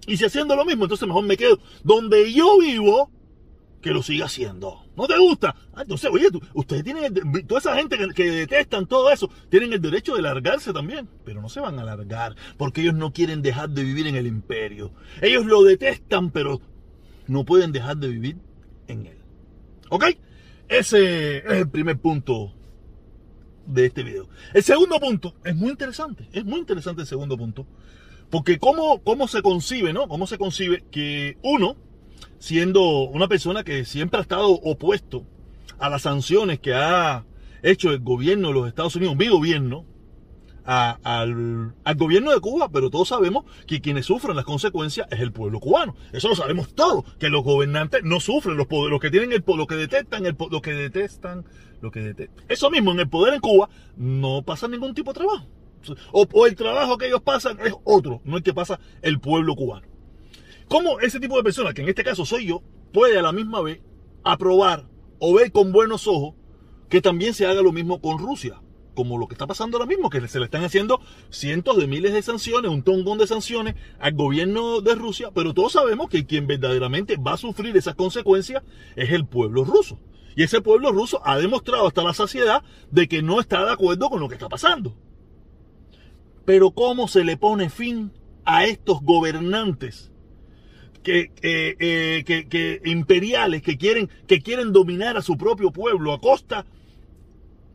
Y 0.07 0.17
si 0.17 0.25
haciendo 0.25 0.55
lo 0.55 0.65
mismo, 0.65 0.85
entonces 0.85 1.07
mejor 1.07 1.23
me 1.23 1.37
quedo 1.37 1.59
donde 1.83 2.31
yo 2.31 2.59
vivo, 2.59 3.11
que 3.85 3.91
lo 3.91 4.01
siga 4.01 4.25
haciendo. 4.25 4.83
¿No 4.97 5.05
te 5.05 5.15
gusta? 5.15 5.55
Ah, 5.73 5.83
entonces, 5.83 6.09
oye, 6.11 6.27
ustedes 6.55 6.83
tienen, 6.83 7.13
toda 7.45 7.59
esa 7.59 7.75
gente 7.75 7.97
que, 8.15 8.31
detestan 8.31 8.87
todo 8.87 9.11
eso, 9.11 9.29
tienen 9.49 9.73
el 9.73 9.81
derecho 9.81 10.15
de 10.15 10.23
largarse 10.23 10.73
también, 10.73 11.07
pero 11.23 11.39
no 11.39 11.49
se 11.49 11.59
van 11.59 11.77
a 11.77 11.83
largar, 11.83 12.35
porque 12.57 12.81
ellos 12.81 12.95
no 12.95 13.13
quieren 13.13 13.43
dejar 13.43 13.69
de 13.69 13.83
vivir 13.83 14.07
en 14.07 14.15
el 14.15 14.25
imperio. 14.25 14.91
Ellos 15.21 15.45
lo 15.45 15.61
detestan, 15.61 16.31
pero 16.31 16.61
no 17.27 17.45
pueden 17.45 17.71
dejar 17.71 17.97
de 17.97 18.07
vivir 18.07 18.37
en 18.87 19.05
él. 19.05 19.17
¿Ok? 19.89 20.05
Ese 20.67 21.37
es 21.37 21.45
el 21.45 21.69
primer 21.69 21.99
punto 21.99 22.53
de 23.67 23.85
este 23.85 24.01
video. 24.01 24.27
El 24.55 24.63
segundo 24.63 24.99
punto 24.99 25.35
es 25.43 25.55
muy 25.55 25.69
interesante, 25.69 26.27
es 26.31 26.43
muy 26.43 26.59
interesante 26.59 27.01
el 27.01 27.07
segundo 27.07 27.37
punto. 27.37 27.67
Porque 28.29 28.59
cómo, 28.59 29.01
cómo 29.03 29.27
se 29.27 29.41
concibe, 29.41 29.93
¿no? 29.93 30.07
¿Cómo 30.07 30.27
se 30.27 30.37
concibe 30.37 30.83
que 30.91 31.37
uno, 31.43 31.77
siendo 32.39 33.03
una 33.03 33.27
persona 33.27 33.63
que 33.63 33.85
siempre 33.85 34.19
ha 34.19 34.21
estado 34.21 34.49
opuesto 34.49 35.23
a 35.79 35.89
las 35.89 36.03
sanciones 36.03 36.59
que 36.59 36.73
ha 36.73 37.25
hecho 37.63 37.91
el 37.91 37.99
gobierno 37.99 38.49
de 38.49 38.53
los 38.53 38.67
Estados 38.67 38.95
Unidos, 38.95 39.15
mi 39.15 39.27
gobierno, 39.27 39.85
al, 40.65 41.73
gobierno 41.95 42.31
de 42.31 42.39
Cuba, 42.39 42.69
pero 42.69 42.89
todos 42.89 43.09
sabemos 43.09 43.45
que 43.67 43.81
quienes 43.81 44.05
sufren 44.05 44.35
las 44.35 44.45
consecuencias 44.45 45.07
es 45.11 45.19
el 45.19 45.31
pueblo 45.31 45.59
cubano. 45.59 45.95
Eso 46.11 46.29
lo 46.29 46.35
sabemos 46.35 46.73
todos, 46.73 47.05
que 47.17 47.29
los 47.29 47.43
gobernantes 47.43 48.03
no 48.03 48.19
sufren, 48.19 48.57
los, 48.57 48.67
poderes, 48.67 48.91
los 48.91 48.99
que 48.99 49.11
tienen 49.11 49.31
el 49.31 49.43
lo 49.45 49.67
que 49.67 49.75
detestan, 49.75 50.25
el, 50.25 50.35
lo 50.49 50.61
que 50.61 50.73
detestan, 50.73 51.45
lo 51.81 51.91
que 51.91 52.01
detestan. 52.01 52.45
Eso 52.49 52.69
mismo, 52.71 52.91
en 52.91 52.99
el 52.99 53.09
poder 53.09 53.35
en 53.35 53.41
Cuba 53.41 53.69
no 53.95 54.41
pasa 54.43 54.67
ningún 54.67 54.93
tipo 54.93 55.13
de 55.13 55.19
trabajo. 55.19 55.47
O, 56.11 56.45
el 56.45 56.55
trabajo 56.55 56.97
que 56.97 57.07
ellos 57.07 57.21
pasan 57.21 57.59
es 57.59 57.73
otro, 57.83 58.21
no 58.23 58.37
es 58.37 58.43
que 58.43 58.53
pasa 58.53 58.79
el 59.01 59.19
pueblo 59.19 59.55
cubano. 59.55 59.87
¿Cómo 60.67 60.99
ese 60.99 61.19
tipo 61.19 61.37
de 61.37 61.43
personas, 61.43 61.73
que 61.73 61.81
en 61.81 61.89
este 61.89 62.03
caso 62.03 62.25
soy 62.25 62.47
yo, 62.47 62.63
puede 62.91 63.19
a 63.19 63.21
la 63.21 63.31
misma 63.31 63.61
vez 63.61 63.81
aprobar 64.23 64.87
o 65.19 65.33
ver 65.33 65.51
con 65.51 65.71
buenos 65.71 66.07
ojos 66.07 66.35
que 66.89 67.01
también 67.01 67.33
se 67.33 67.45
haga 67.45 67.61
lo 67.61 67.71
mismo 67.71 68.01
con 68.01 68.17
Rusia? 68.17 68.61
como 68.95 69.17
lo 69.19 69.27
que 69.27 69.35
está 69.35 69.45
pasando 69.45 69.77
ahora 69.77 69.87
mismo, 69.87 70.09
que 70.09 70.25
se 70.27 70.39
le 70.39 70.45
están 70.45 70.63
haciendo 70.63 70.99
cientos 71.29 71.77
de 71.77 71.85
miles 71.85 72.13
de 72.13 72.21
sanciones, 72.23 72.71
un 72.71 72.81
tongón 72.81 73.19
de 73.19 73.27
sanciones 73.27 73.75
al 73.99 74.13
gobierno 74.13 74.81
de 74.81 74.95
Rusia, 74.95 75.29
pero 75.35 75.53
todos 75.53 75.73
sabemos 75.73 76.09
que 76.09 76.25
quien 76.25 76.47
verdaderamente 76.47 77.17
va 77.17 77.33
a 77.33 77.37
sufrir 77.37 77.75
esas 77.77 77.95
consecuencias 77.95 78.63
es 78.95 79.11
el 79.11 79.27
pueblo 79.27 79.63
ruso. 79.63 79.99
Y 80.35 80.43
ese 80.43 80.61
pueblo 80.61 80.91
ruso 80.91 81.21
ha 81.23 81.37
demostrado 81.37 81.87
hasta 81.87 82.03
la 82.03 82.13
saciedad 82.13 82.63
de 82.91 83.07
que 83.07 83.21
no 83.21 83.39
está 83.39 83.63
de 83.63 83.71
acuerdo 83.71 84.09
con 84.09 84.19
lo 84.19 84.27
que 84.27 84.35
está 84.35 84.49
pasando. 84.49 84.97
Pero 86.45 86.71
¿cómo 86.71 87.07
se 87.07 87.23
le 87.23 87.37
pone 87.37 87.69
fin 87.69 88.11
a 88.45 88.65
estos 88.65 89.01
gobernantes 89.01 90.11
que, 91.03 91.31
eh, 91.41 92.23
que, 92.25 92.81
imperiales 92.85 93.61
que 93.61 93.77
quieren, 93.77 94.09
que 94.27 94.41
quieren 94.41 94.73
dominar 94.73 95.17
a 95.17 95.21
su 95.21 95.37
propio 95.37 95.71
pueblo 95.71 96.13
a 96.13 96.19
costa 96.19 96.65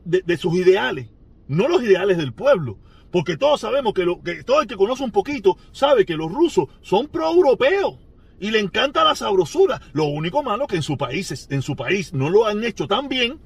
de, 0.04 0.36
sus 0.36 0.54
ideales, 0.54 1.08
no 1.46 1.68
los 1.68 1.82
ideales 1.82 2.16
del 2.16 2.32
pueblo. 2.32 2.78
Porque 3.10 3.36
todos 3.36 3.60
sabemos 3.60 3.92
que, 3.92 4.04
lo, 4.04 4.22
que 4.22 4.44
todo 4.44 4.60
el 4.62 4.68
que 4.68 4.76
conoce 4.76 5.02
un 5.02 5.10
poquito 5.10 5.56
sabe 5.72 6.04
que 6.04 6.16
los 6.16 6.30
rusos 6.32 6.68
son 6.80 7.08
pro-europeos 7.08 7.98
y 8.38 8.50
le 8.50 8.60
encanta 8.60 9.04
la 9.04 9.16
sabrosura. 9.16 9.80
Lo 9.92 10.04
único 10.04 10.42
malo 10.42 10.66
que 10.66 10.76
en 10.76 10.82
su 10.82 10.96
país, 10.96 11.48
en 11.50 11.62
su 11.62 11.74
país 11.74 12.12
no 12.12 12.30
lo 12.30 12.46
han 12.46 12.62
hecho 12.62 12.86
tan 12.86 13.08
bien 13.08 13.40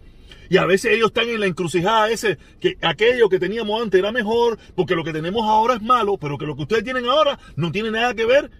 y 0.48 0.56
a 0.56 0.66
veces 0.66 0.92
ellos 0.92 1.08
están 1.08 1.28
en 1.28 1.40
la 1.40 1.46
encrucijada 1.46 2.10
ese, 2.10 2.38
que 2.60 2.76
aquello 2.82 3.28
que 3.28 3.38
teníamos 3.38 3.80
antes 3.80 3.98
era 3.98 4.12
mejor, 4.12 4.58
porque 4.74 4.94
lo 4.94 5.04
que 5.04 5.12
tenemos 5.12 5.44
ahora 5.44 5.74
es 5.74 5.82
malo, 5.82 6.18
pero 6.18 6.38
que 6.38 6.46
lo 6.46 6.56
que 6.56 6.62
ustedes 6.62 6.84
tienen 6.84 7.06
ahora 7.06 7.38
no 7.56 7.72
tiene 7.72 7.90
nada 7.90 8.14
que 8.14 8.26
ver 8.26 8.50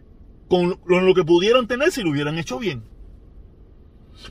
con 0.48 0.78
lo 0.86 1.14
que 1.14 1.24
pudieran 1.24 1.66
tener 1.66 1.90
si 1.90 2.02
lo 2.02 2.10
hubieran 2.10 2.38
hecho 2.38 2.58
bien. 2.58 2.84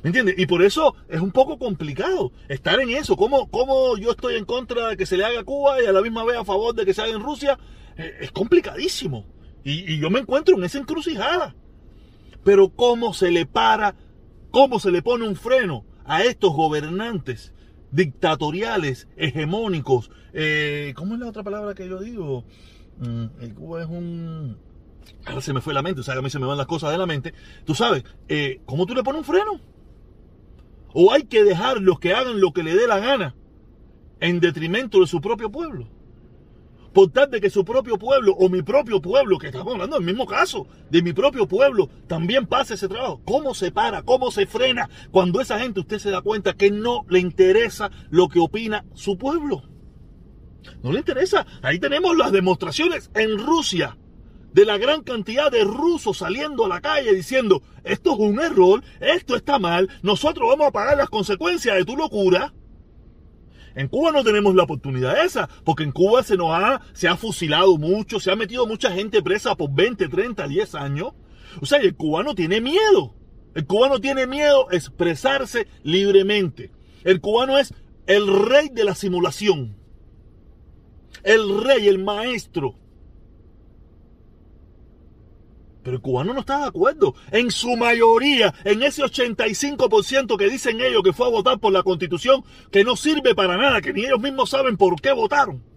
¿Me 0.02 0.10
entiendes? 0.10 0.36
Y 0.38 0.46
por 0.46 0.64
eso 0.64 0.96
es 1.08 1.22
un 1.22 1.32
poco 1.32 1.58
complicado 1.58 2.32
estar 2.48 2.80
en 2.80 2.90
eso. 2.92 3.16
¿Cómo, 3.16 3.50
¿Cómo, 3.50 3.98
yo 3.98 4.12
estoy 4.12 4.36
en 4.36 4.46
contra 4.46 4.90
de 4.90 4.98
que 4.98 5.06
se 5.06 5.18
le 5.18 5.26
haga 5.26 5.42
a 5.42 5.44
Cuba 5.44 5.82
y 5.82 5.86
a 5.86 5.92
la 5.92 6.02
misma 6.02 6.24
vez 6.24 6.38
a 6.38 6.46
favor 6.46 6.74
de 6.74 6.86
que 6.86 6.94
se 6.94 7.02
haga 7.02 7.12
en 7.12 7.22
Rusia? 7.22 7.60
Eh, 7.98 8.18
es 8.22 8.32
complicadísimo. 8.32 9.26
Y, 9.64 9.94
y, 9.94 10.00
yo 10.00 10.10
me 10.10 10.20
encuentro 10.20 10.56
en 10.56 10.64
esa 10.64 10.80
encrucijada. 10.80 11.56
Pero 12.44 12.70
¿cómo 12.70 13.14
se 13.14 13.30
le 13.30 13.46
para, 13.46 13.96
cómo 14.52 14.80
se 14.80 14.92
le 14.92 15.02
pone 15.02 15.28
un 15.28 15.36
freno 15.36 15.86
a 16.06 16.24
estos 16.24 16.54
gobernantes 16.54 17.54
dictatoriales, 17.92 19.08
hegemónicos? 19.16 20.12
Eh, 20.34 20.94
¿Cómo 20.96 21.16
es 21.16 21.20
la 21.20 21.28
otra 21.28 21.44
palabra 21.44 21.74
que 21.74 21.88
yo 21.88 22.00
digo? 22.00 22.44
Mm, 23.00 23.26
Cuba 23.56 23.84
es 23.84 23.90
un... 23.90 24.58
Se 25.42 25.54
me 25.54 25.62
fue 25.62 25.74
la 25.74 25.82
mente, 25.82 26.02
o 26.02 26.04
sea, 26.04 26.16
a 26.16 26.22
mí 26.22 26.30
se 26.30 26.40
me 26.40 26.46
van 26.46 26.58
las 26.58 26.68
cosas 26.68 26.92
de 26.92 26.98
la 26.98 27.06
mente. 27.06 27.34
Tú 27.66 27.76
sabes, 27.76 28.04
eh, 28.28 28.62
¿cómo 28.66 28.86
tú 28.86 28.96
le 28.96 29.04
pones 29.04 29.20
un 29.20 29.26
freno? 29.26 29.60
¿O 30.94 31.12
hay 31.12 31.24
que 31.24 31.44
dejarlos 31.44 32.00
que 32.00 32.14
hagan 32.14 32.40
lo 32.40 32.54
que 32.54 32.64
le 32.64 32.76
dé 32.76 32.88
la 32.88 33.00
gana 33.00 33.36
en 34.20 34.40
detrimento 34.40 35.00
de 35.00 35.08
su 35.08 35.22
propio 35.22 35.52
pueblo? 35.52 35.88
Por 36.94 37.12
tal 37.12 37.32
de 37.32 37.42
que 37.42 37.50
su 37.50 37.66
propio 37.66 37.98
pueblo 37.98 38.34
o 38.34 38.50
mi 38.50 38.62
propio 38.62 39.02
pueblo, 39.02 39.40
que 39.40 39.48
estamos 39.48 39.74
hablando 39.74 39.96
del 39.96 40.06
mismo 40.06 40.28
caso, 40.28 40.68
de 40.90 41.02
mi 41.02 41.12
propio 41.12 41.48
pueblo, 41.48 41.90
también 42.08 42.46
pase 42.46 42.76
ese 42.76 42.88
trabajo. 42.88 43.22
¿Cómo 43.26 43.54
se 43.56 43.72
para? 43.72 44.04
¿Cómo 44.04 44.30
se 44.30 44.46
frena 44.46 44.90
cuando 45.12 45.42
esa 45.42 45.60
gente 45.60 45.80
usted 45.80 45.98
se 45.98 46.12
da 46.12 46.22
cuenta 46.22 46.54
que 46.54 46.70
no 46.70 47.06
le 47.10 47.20
interesa 47.20 47.90
lo 48.12 48.30
que 48.30 48.40
opina 48.40 48.86
su 48.94 49.18
pueblo? 49.18 49.64
No 50.84 50.92
le 50.92 51.00
interesa. 51.00 51.46
Ahí 51.62 51.80
tenemos 51.80 52.16
las 52.16 52.32
demostraciones 52.32 53.10
en 53.16 53.40
Rusia 53.40 53.98
de 54.54 54.66
la 54.66 54.78
gran 54.78 55.02
cantidad 55.02 55.52
de 55.52 55.64
rusos 55.64 56.20
saliendo 56.20 56.66
a 56.66 56.70
la 56.70 56.82
calle 56.82 57.14
diciendo, 57.14 57.64
esto 57.84 58.14
es 58.14 58.20
un 58.20 58.40
error, 58.40 58.84
esto 59.00 59.36
está 59.36 59.58
mal, 59.58 59.90
nosotros 60.04 60.48
vamos 60.48 60.68
a 60.68 60.72
pagar 60.72 60.98
las 60.98 61.10
consecuencias 61.10 61.76
de 61.76 61.86
tu 61.86 61.98
locura. 61.98 62.54
En 63.76 63.88
Cuba 63.88 64.12
no 64.12 64.24
tenemos 64.24 64.54
la 64.56 64.64
oportunidad 64.64 65.26
esa, 65.26 65.50
porque 65.64 65.84
en 65.84 65.92
Cuba 65.92 66.24
se 66.24 66.38
nos 66.38 66.52
ha, 66.52 66.82
se 66.94 67.08
ha 67.08 67.18
fusilado 67.18 67.78
mucho, 67.78 68.20
se 68.20 68.32
ha 68.32 68.36
metido 68.36 68.68
mucha 68.68 68.92
gente 68.92 69.24
presa 69.24 69.56
por 69.56 69.74
20, 69.74 70.08
30, 70.10 70.48
10 70.48 70.76
años. 70.76 71.14
O 71.62 71.66
sea, 71.66 71.80
el 71.80 71.96
cubano 71.96 72.36
tiene 72.36 72.62
miedo. 72.62 73.16
El 73.56 73.66
cubano 73.66 74.00
tiene 74.00 74.28
miedo 74.28 74.70
a 74.70 74.76
expresarse 74.76 75.68
libremente. 75.84 76.72
El 77.04 77.22
cubano 77.22 77.58
es 77.58 77.74
el 78.08 78.28
rey 78.28 78.70
de 78.70 78.84
la 78.84 78.96
simulación. 78.96 79.76
El 81.24 81.64
rey, 81.64 81.88
el 81.88 82.04
maestro 82.04 82.76
pero 85.84 85.98
el 85.98 86.02
cubano 86.02 86.34
no 86.34 86.40
está 86.40 86.60
de 86.60 86.66
acuerdo. 86.66 87.16
En 87.32 87.52
su 87.52 87.76
mayoría, 87.76 88.54
en 88.64 88.82
ese 88.84 89.04
85% 89.04 90.38
que 90.38 90.50
dicen 90.50 90.82
ellos 90.82 91.04
que 91.04 91.14
fue 91.14 91.28
a 91.28 91.32
votar 91.32 91.60
por 91.60 91.74
la 91.74 91.84
constitución, 91.84 92.44
que 92.72 92.84
no 92.84 92.96
sirve 92.96 93.36
para 93.36 93.58
nada, 93.58 93.82
que 93.82 93.94
ni 93.94 94.06
ellos 94.06 94.20
mismos 94.20 94.50
saben 94.50 94.78
por 94.78 95.00
qué 95.02 95.12
votaron 95.12 95.73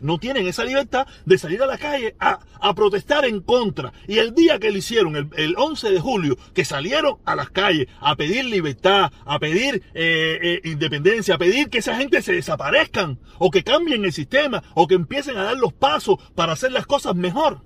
no 0.00 0.18
tienen 0.18 0.46
esa 0.46 0.64
libertad 0.64 1.06
de 1.24 1.38
salir 1.38 1.62
a 1.62 1.66
la 1.66 1.78
calle 1.78 2.16
a, 2.18 2.38
protestar 2.74 3.24
en 3.24 3.40
contra. 3.40 3.92
Y 4.06 4.18
el 4.18 4.34
día 4.34 4.58
que 4.58 4.70
lo 4.70 4.78
hicieron, 4.78 5.30
el, 5.36 5.54
11 5.56 5.90
de 5.90 6.00
julio, 6.00 6.38
que 6.54 6.64
salieron 6.64 7.16
a 7.24 7.34
las 7.34 7.50
calles 7.50 7.88
a 8.00 8.14
pedir 8.16 8.44
libertad, 8.44 9.10
a 9.24 9.38
pedir 9.38 9.82
eh, 9.94 10.38
eh, 10.42 10.60
independencia, 10.64 11.34
a 11.34 11.38
pedir 11.38 11.70
que 11.70 11.78
esa 11.78 11.96
gente 11.96 12.22
se 12.22 12.32
desaparezcan, 12.32 13.18
o 13.38 13.50
que 13.50 13.64
cambien 13.64 14.04
el 14.04 14.12
sistema, 14.12 14.62
o 14.74 14.86
que 14.86 14.94
empiecen 14.94 15.36
a 15.36 15.44
dar 15.44 15.56
los 15.56 15.72
pasos 15.72 16.18
para 16.34 16.52
hacer 16.52 16.72
las 16.72 16.86
cosas 16.86 17.14
mejor. 17.14 17.62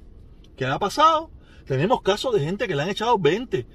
¿Qué 0.57 0.67
ha 0.67 0.79
pasado? 0.79 1.31
Tenemos 1.67 2.03
casos 2.03 2.35
de 2.35 2.41
gente 2.41 2.67
que 2.69 2.75
le 2.75 2.83
han 2.83 2.89
echado 2.91 3.19
20, 3.19 3.67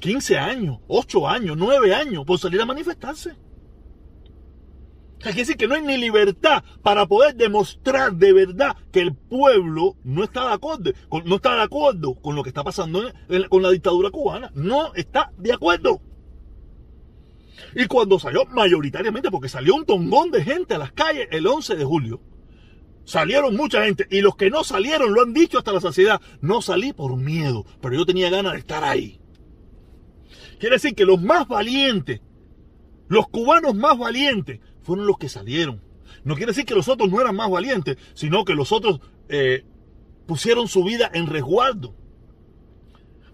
15 0.00 0.38
años, 0.38 0.78
8 0.88 1.28
años, 1.28 1.56
9 1.56 1.94
años 1.94 2.24
por 2.24 2.38
salir 2.38 2.60
a 2.60 2.66
manifestarse. 2.66 3.36
Es 5.20 5.36
decir 5.36 5.56
que 5.56 5.66
no 5.66 5.74
hay 5.74 5.82
ni 5.82 5.96
libertad 5.96 6.62
para 6.82 7.06
poder 7.06 7.34
demostrar 7.34 8.12
de 8.12 8.32
verdad 8.32 8.76
que 8.92 9.00
el 9.00 9.14
pueblo 9.14 9.96
no 10.04 10.24
está 10.24 10.48
de 10.48 10.54
acuerdo, 10.54 10.92
no 11.24 11.36
está 11.36 11.54
de 11.54 11.62
acuerdo 11.62 12.14
con 12.16 12.36
lo 12.36 12.42
que 12.42 12.50
está 12.50 12.62
pasando 12.62 13.10
con 13.48 13.62
la 13.62 13.70
dictadura 13.70 14.10
cubana. 14.10 14.50
No 14.54 14.94
está 14.94 15.32
de 15.38 15.52
acuerdo. 15.52 16.00
Y 17.74 17.86
cuando 17.86 18.18
salió 18.18 18.44
mayoritariamente, 18.46 19.30
porque 19.30 19.48
salió 19.48 19.74
un 19.74 19.86
tongón 19.86 20.30
de 20.30 20.44
gente 20.44 20.74
a 20.74 20.78
las 20.78 20.92
calles 20.92 21.28
el 21.30 21.46
11 21.46 21.76
de 21.76 21.84
julio, 21.84 22.20
salieron 23.04 23.56
mucha 23.56 23.84
gente. 23.84 24.06
Y 24.10 24.20
los 24.20 24.36
que 24.36 24.50
no 24.50 24.62
salieron 24.62 25.14
lo 25.14 25.22
han 25.22 25.32
dicho 25.32 25.58
hasta 25.58 25.72
la 25.72 25.80
saciedad. 25.80 26.20
No 26.40 26.62
salí 26.62 26.92
por 26.92 27.16
miedo, 27.16 27.64
pero 27.80 27.94
yo 27.94 28.06
tenía 28.06 28.30
ganas 28.30 28.52
de 28.52 28.58
estar 28.58 28.84
ahí. 28.84 29.20
Quiere 30.58 30.76
decir 30.76 30.94
que 30.94 31.04
los 31.04 31.20
más 31.20 31.48
valientes, 31.48 32.20
los 33.08 33.28
cubanos 33.28 33.74
más 33.74 33.98
valientes, 33.98 34.60
fueron 34.84 35.06
los 35.06 35.18
que 35.18 35.28
salieron. 35.28 35.82
No 36.22 36.36
quiere 36.36 36.50
decir 36.50 36.64
que 36.64 36.74
los 36.74 36.88
otros 36.88 37.10
no 37.10 37.20
eran 37.20 37.34
más 37.34 37.50
valientes, 37.50 37.96
sino 38.14 38.44
que 38.44 38.54
los 38.54 38.70
otros 38.70 39.00
eh, 39.28 39.64
pusieron 40.26 40.68
su 40.68 40.84
vida 40.84 41.10
en 41.12 41.26
resguardo. 41.26 41.94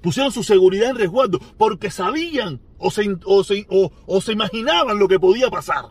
Pusieron 0.01 0.33
su 0.33 0.43
seguridad 0.43 0.91
en 0.91 0.97
resguardo 0.97 1.39
porque 1.59 1.91
sabían 1.91 2.61
o 2.79 2.91
se, 2.91 3.05
o 3.27 4.21
se, 4.21 4.33
imaginaban 4.33 4.99
lo 4.99 5.09
que 5.09 5.21
podía 5.21 5.51
pasar. 5.51 5.91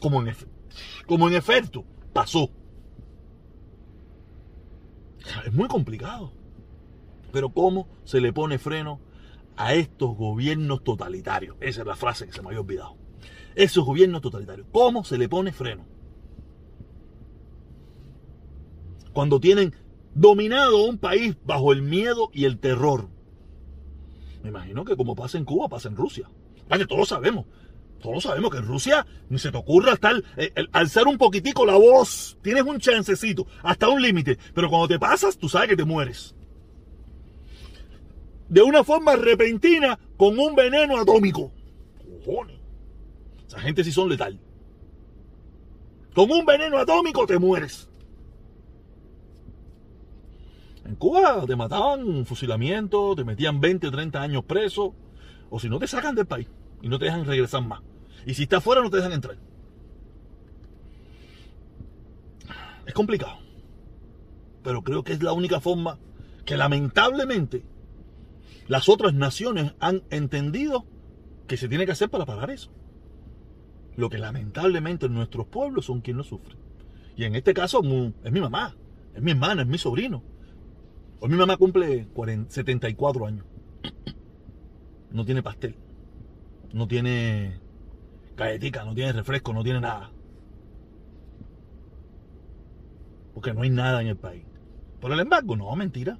Como 0.00 0.22
en, 0.22 0.34
como 1.06 1.28
en 1.28 1.34
efecto 1.34 1.84
pasó. 2.12 2.50
Es 5.46 5.52
muy 5.52 5.68
complicado. 5.68 6.32
Pero 7.30 7.50
¿cómo 7.50 7.88
se 8.04 8.20
le 8.20 8.32
pone 8.32 8.58
freno 8.58 9.00
a 9.56 9.74
estos 9.74 10.16
gobiernos 10.16 10.82
totalitarios? 10.82 11.56
Esa 11.60 11.82
es 11.82 11.86
la 11.86 11.94
frase 11.94 12.26
que 12.26 12.32
se 12.32 12.42
me 12.42 12.48
había 12.48 12.60
olvidado 12.60 12.99
esos 13.54 13.84
gobiernos 13.84 14.20
totalitarios. 14.20 14.66
¿Cómo 14.72 15.04
se 15.04 15.18
le 15.18 15.28
pone 15.28 15.52
freno? 15.52 15.86
Cuando 19.12 19.40
tienen 19.40 19.74
dominado 20.14 20.84
un 20.84 20.98
país 20.98 21.36
bajo 21.44 21.72
el 21.72 21.82
miedo 21.82 22.30
y 22.32 22.44
el 22.44 22.58
terror. 22.58 23.08
Me 24.42 24.48
imagino 24.48 24.84
que 24.84 24.96
como 24.96 25.14
pasa 25.14 25.38
en 25.38 25.44
Cuba, 25.44 25.68
pasa 25.68 25.88
en 25.88 25.96
Rusia. 25.96 26.28
Vale, 26.68 26.86
todos 26.86 27.08
sabemos. 27.08 27.46
Todos 28.00 28.22
sabemos 28.22 28.50
que 28.50 28.58
en 28.58 28.66
Rusia 28.66 29.06
ni 29.28 29.38
se 29.38 29.50
te 29.50 29.58
ocurra 29.58 29.92
estar, 29.92 30.16
eh, 30.36 30.52
alzar 30.72 31.06
un 31.06 31.18
poquitico 31.18 31.66
la 31.66 31.76
voz. 31.76 32.38
Tienes 32.42 32.62
un 32.62 32.78
chancecito, 32.78 33.46
hasta 33.62 33.88
un 33.88 34.00
límite. 34.00 34.38
Pero 34.54 34.70
cuando 34.70 34.88
te 34.88 34.98
pasas, 34.98 35.36
tú 35.36 35.48
sabes 35.48 35.68
que 35.68 35.76
te 35.76 35.84
mueres. 35.84 36.34
De 38.48 38.62
una 38.62 38.82
forma 38.82 39.16
repentina, 39.16 39.98
con 40.16 40.38
un 40.38 40.54
veneno 40.56 40.98
atómico. 40.98 41.52
Esa 43.50 43.58
gente 43.58 43.82
sí 43.82 43.90
son 43.90 44.08
letal. 44.08 44.38
Con 46.14 46.30
un 46.30 46.46
veneno 46.46 46.78
atómico 46.78 47.26
te 47.26 47.36
mueres. 47.36 47.90
En 50.84 50.94
Cuba 50.94 51.44
te 51.44 51.56
mataban 51.56 52.24
fusilamiento, 52.26 53.16
te 53.16 53.24
metían 53.24 53.60
20, 53.60 53.90
30 53.90 54.22
años 54.22 54.44
preso, 54.44 54.94
o 55.50 55.58
si 55.58 55.68
no 55.68 55.80
te 55.80 55.88
sacan 55.88 56.14
del 56.14 56.26
país 56.26 56.46
y 56.80 56.88
no 56.88 57.00
te 57.00 57.06
dejan 57.06 57.24
regresar 57.24 57.66
más. 57.66 57.80
Y 58.24 58.34
si 58.34 58.44
estás 58.44 58.58
afuera 58.58 58.82
no 58.82 58.88
te 58.88 58.98
dejan 58.98 59.14
entrar. 59.14 59.36
Es 62.86 62.94
complicado. 62.94 63.38
Pero 64.62 64.84
creo 64.84 65.02
que 65.02 65.12
es 65.12 65.24
la 65.24 65.32
única 65.32 65.58
forma 65.58 65.98
que 66.44 66.56
lamentablemente 66.56 67.64
las 68.68 68.88
otras 68.88 69.12
naciones 69.12 69.74
han 69.80 70.04
entendido 70.10 70.86
que 71.48 71.56
se 71.56 71.68
tiene 71.68 71.84
que 71.84 71.92
hacer 71.92 72.10
para 72.10 72.26
parar 72.26 72.48
eso. 72.52 72.70
Lo 73.96 74.08
que 74.08 74.18
lamentablemente 74.18 75.08
nuestros 75.08 75.46
pueblos 75.46 75.86
son 75.86 76.00
quienes 76.00 76.18
lo 76.18 76.24
sufren. 76.38 76.58
Y 77.16 77.24
en 77.24 77.34
este 77.34 77.52
caso 77.54 77.82
es 78.24 78.32
mi 78.32 78.40
mamá, 78.40 78.76
es 79.14 79.22
mi 79.22 79.32
hermana, 79.32 79.62
es 79.62 79.68
mi 79.68 79.78
sobrino. 79.78 80.22
Hoy 81.20 81.28
mi 81.28 81.36
mamá 81.36 81.56
cumple 81.58 82.08
74 82.48 83.26
años. 83.26 83.44
No 85.10 85.24
tiene 85.24 85.42
pastel. 85.42 85.76
No 86.72 86.86
tiene 86.88 87.58
galletica, 88.36 88.84
no 88.84 88.94
tiene 88.94 89.12
refresco, 89.12 89.52
no 89.52 89.62
tiene 89.62 89.80
nada. 89.80 90.12
Porque 93.34 93.52
no 93.52 93.62
hay 93.62 93.70
nada 93.70 94.00
en 94.00 94.08
el 94.08 94.16
país. 94.16 94.44
¿Por 95.00 95.12
el 95.12 95.20
embargo? 95.20 95.56
No, 95.56 95.74
mentira. 95.76 96.18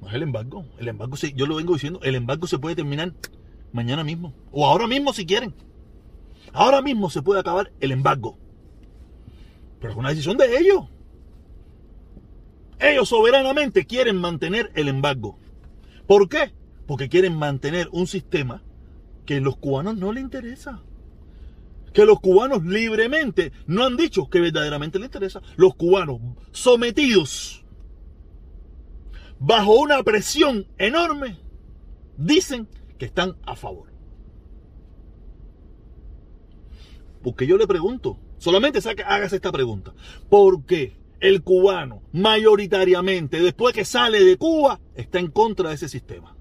No 0.00 0.08
es 0.08 0.14
el 0.14 0.22
embargo. 0.24 0.66
El 0.78 0.88
embargo, 0.88 1.16
yo 1.16 1.46
lo 1.46 1.56
vengo 1.56 1.74
diciendo, 1.74 2.00
el 2.02 2.16
embargo 2.16 2.46
se 2.46 2.58
puede 2.58 2.76
terminar 2.76 3.14
mañana 3.72 4.04
mismo. 4.04 4.34
O 4.52 4.66
ahora 4.66 4.86
mismo 4.86 5.12
si 5.12 5.24
quieren. 5.24 5.54
Ahora 6.52 6.82
mismo 6.82 7.10
se 7.10 7.22
puede 7.22 7.40
acabar 7.40 7.72
el 7.80 7.92
embargo. 7.92 8.38
Pero 9.80 9.92
es 9.92 9.98
una 9.98 10.10
decisión 10.10 10.36
de 10.36 10.58
ellos. 10.58 10.84
Ellos 12.78 13.08
soberanamente 13.08 13.86
quieren 13.86 14.16
mantener 14.16 14.70
el 14.74 14.88
embargo. 14.88 15.38
¿Por 16.06 16.28
qué? 16.28 16.52
Porque 16.86 17.08
quieren 17.08 17.36
mantener 17.36 17.88
un 17.92 18.06
sistema 18.06 18.62
que 19.24 19.36
a 19.36 19.40
los 19.40 19.56
cubanos 19.56 19.96
no 19.96 20.12
les 20.12 20.22
interesa. 20.22 20.82
Que 21.92 22.04
los 22.04 22.20
cubanos 22.20 22.64
libremente 22.64 23.52
no 23.66 23.84
han 23.84 23.96
dicho 23.96 24.28
que 24.28 24.40
verdaderamente 24.40 24.98
les 24.98 25.06
interesa. 25.06 25.40
Los 25.56 25.74
cubanos 25.74 26.20
sometidos 26.52 27.64
bajo 29.38 29.74
una 29.74 30.02
presión 30.02 30.66
enorme 30.78 31.38
dicen 32.16 32.68
que 32.98 33.06
están 33.06 33.36
a 33.44 33.56
favor. 33.56 33.95
Porque 37.26 37.48
yo 37.48 37.56
le 37.58 37.66
pregunto, 37.66 38.20
solamente 38.38 38.78
hagas 39.04 39.32
esta 39.32 39.50
pregunta. 39.50 39.92
¿Por 40.28 40.64
qué 40.64 40.96
el 41.18 41.42
cubano 41.42 42.00
mayoritariamente, 42.12 43.40
después 43.40 43.74
que 43.74 43.84
sale 43.84 44.22
de 44.22 44.36
Cuba, 44.36 44.78
está 44.94 45.18
en 45.18 45.32
contra 45.32 45.70
de 45.70 45.74
ese 45.74 45.88
sistema? 45.88 46.36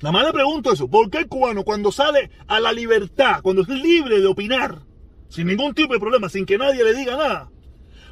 Nada 0.00 0.12
más 0.12 0.24
le 0.24 0.32
pregunto 0.32 0.72
eso. 0.72 0.88
¿Por 0.88 1.10
qué 1.10 1.18
el 1.18 1.28
cubano 1.28 1.62
cuando 1.62 1.92
sale 1.92 2.30
a 2.46 2.58
la 2.58 2.72
libertad, 2.72 3.42
cuando 3.42 3.60
es 3.60 3.68
libre 3.68 4.18
de 4.18 4.28
opinar, 4.28 4.78
sin 5.28 5.48
ningún 5.48 5.74
tipo 5.74 5.92
de 5.92 6.00
problema, 6.00 6.30
sin 6.30 6.46
que 6.46 6.56
nadie 6.56 6.82
le 6.82 6.94
diga 6.94 7.14
nada, 7.14 7.50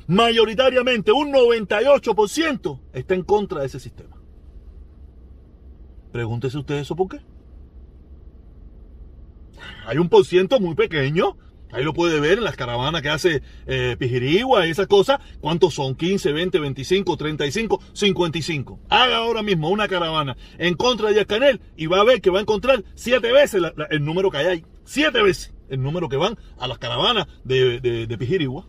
mayoritariamente 0.06 1.12
un 1.12 1.32
98% 1.32 2.78
está 2.92 3.14
en 3.14 3.22
contra 3.22 3.60
de 3.60 3.68
ese 3.68 3.80
sistema? 3.80 4.18
Pregúntese 6.12 6.58
usted 6.58 6.74
eso 6.74 6.94
por 6.94 7.08
qué. 7.08 7.20
Hay 9.86 9.98
un 9.98 10.08
por 10.08 10.24
ciento 10.24 10.60
muy 10.60 10.74
pequeño 10.74 11.36
Ahí 11.72 11.84
lo 11.84 11.94
puede 11.94 12.18
ver 12.18 12.38
en 12.38 12.44
las 12.44 12.56
caravanas 12.56 13.00
que 13.00 13.08
hace 13.08 13.42
eh, 13.66 13.96
Pijirigua 13.98 14.66
y 14.66 14.70
esas 14.70 14.88
cosas. 14.88 15.20
¿Cuántos 15.40 15.74
son? 15.74 15.94
15, 15.94 16.32
20, 16.32 16.58
25, 16.58 17.16
35, 17.16 17.80
55. 17.92 18.80
Haga 18.88 19.18
ahora 19.18 19.42
mismo 19.42 19.68
una 19.70 19.86
caravana 19.86 20.36
en 20.58 20.74
contra 20.74 21.10
de 21.10 21.24
Díaz 21.24 21.60
y 21.76 21.86
va 21.86 22.00
a 22.00 22.04
ver 22.04 22.20
que 22.20 22.30
va 22.30 22.38
a 22.38 22.42
encontrar 22.42 22.84
siete 22.94 23.32
veces 23.32 23.62
el 23.90 24.04
número 24.04 24.30
que 24.30 24.38
hay 24.38 24.46
ahí. 24.46 24.64
Siete 24.84 25.22
veces 25.22 25.54
el 25.68 25.80
número 25.80 26.08
que 26.08 26.16
van 26.16 26.36
a 26.58 26.66
las 26.66 26.78
caravanas 26.78 27.28
de, 27.44 27.78
de, 27.80 28.18
Pijirigua. 28.18 28.66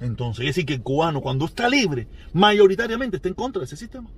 Entonces, 0.00 0.42
es 0.42 0.50
decir 0.50 0.66
que 0.66 0.74
el 0.74 0.82
cubano 0.82 1.20
cuando 1.20 1.46
está 1.46 1.68
libre, 1.68 2.06
mayoritariamente 2.32 3.16
está 3.16 3.28
en 3.28 3.34
contra 3.34 3.58
de 3.58 3.64
ese 3.66 3.76
sistema. 3.76 4.08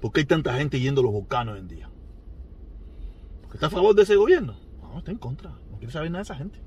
¿Por 0.00 0.12
qué 0.12 0.20
hay 0.20 0.26
tanta 0.26 0.54
gente 0.54 0.80
yendo 0.80 1.00
a 1.00 1.04
los 1.04 1.12
volcanes 1.12 1.54
hoy 1.54 1.60
en 1.60 1.68
día? 1.68 1.90
¿Está 3.52 3.66
a 3.66 3.70
favor 3.70 3.94
de 3.94 4.02
ese 4.02 4.16
gobierno? 4.16 4.56
No, 4.80 4.98
está 4.98 5.10
en 5.10 5.18
contra. 5.18 5.50
No 5.70 5.78
quiere 5.78 5.92
saber 5.92 6.10
nada 6.10 6.20
de 6.20 6.24
esa 6.24 6.36
gente. 6.36 6.58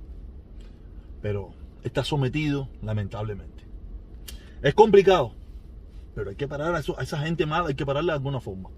Pero 1.22 1.54
está 1.84 2.04
sometido, 2.04 2.70
lamentablemente. 2.82 3.64
Es 4.62 4.74
complicado. 4.74 5.34
Pero 6.14 6.30
hay 6.30 6.36
que 6.36 6.48
parar 6.48 6.76
a, 6.76 6.80
esa 6.80 7.20
gente 7.20 7.46
mala, 7.46 7.70
hay 7.70 7.76
que 7.76 7.86
pararla 7.86 8.14
de 8.14 8.18
alguna 8.18 8.40
forma. 8.40 8.70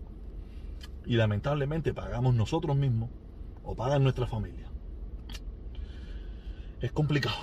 Y 1.06 1.16
lamentablemente 1.16 1.94
pagamos 1.94 2.34
nosotros 2.34 2.76
mismos 2.76 3.10
o 3.64 3.76
pagan 3.76 4.04
nuestra 4.04 4.28
familia. 4.28 4.70
Es 6.82 6.92
complicado. 6.92 7.36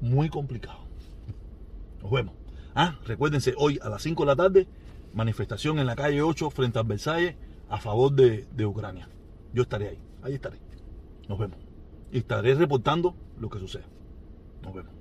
Muy 0.00 0.28
complicado. 0.28 0.78
Nos 2.02 2.10
vemos. 2.10 2.34
Ah, 2.74 2.98
recuérdense, 3.04 3.54
hoy 3.56 3.78
a 3.82 3.88
las 3.88 4.02
5 4.02 4.22
de 4.22 4.26
la 4.26 4.36
tarde, 4.36 4.68
manifestación 5.14 5.78
en 5.78 5.86
la 5.86 5.96
calle 5.96 6.22
8 6.22 6.50
frente 6.50 6.78
al 6.78 6.86
Versalles 6.86 7.36
a 7.68 7.78
favor 7.78 8.12
de 8.12 8.66
Ucrania. 8.66 9.08
Yo 9.52 9.62
estaré 9.62 9.88
ahí, 9.88 9.98
ahí 10.22 10.34
estaré. 10.34 10.58
Nos 11.28 11.38
vemos. 11.38 11.58
Y 12.12 12.18
estaré 12.18 12.54
reportando 12.54 13.14
lo 13.38 13.48
que 13.48 13.58
suceda. 13.58 13.86
Nos 14.62 14.74
vemos. 14.74 14.99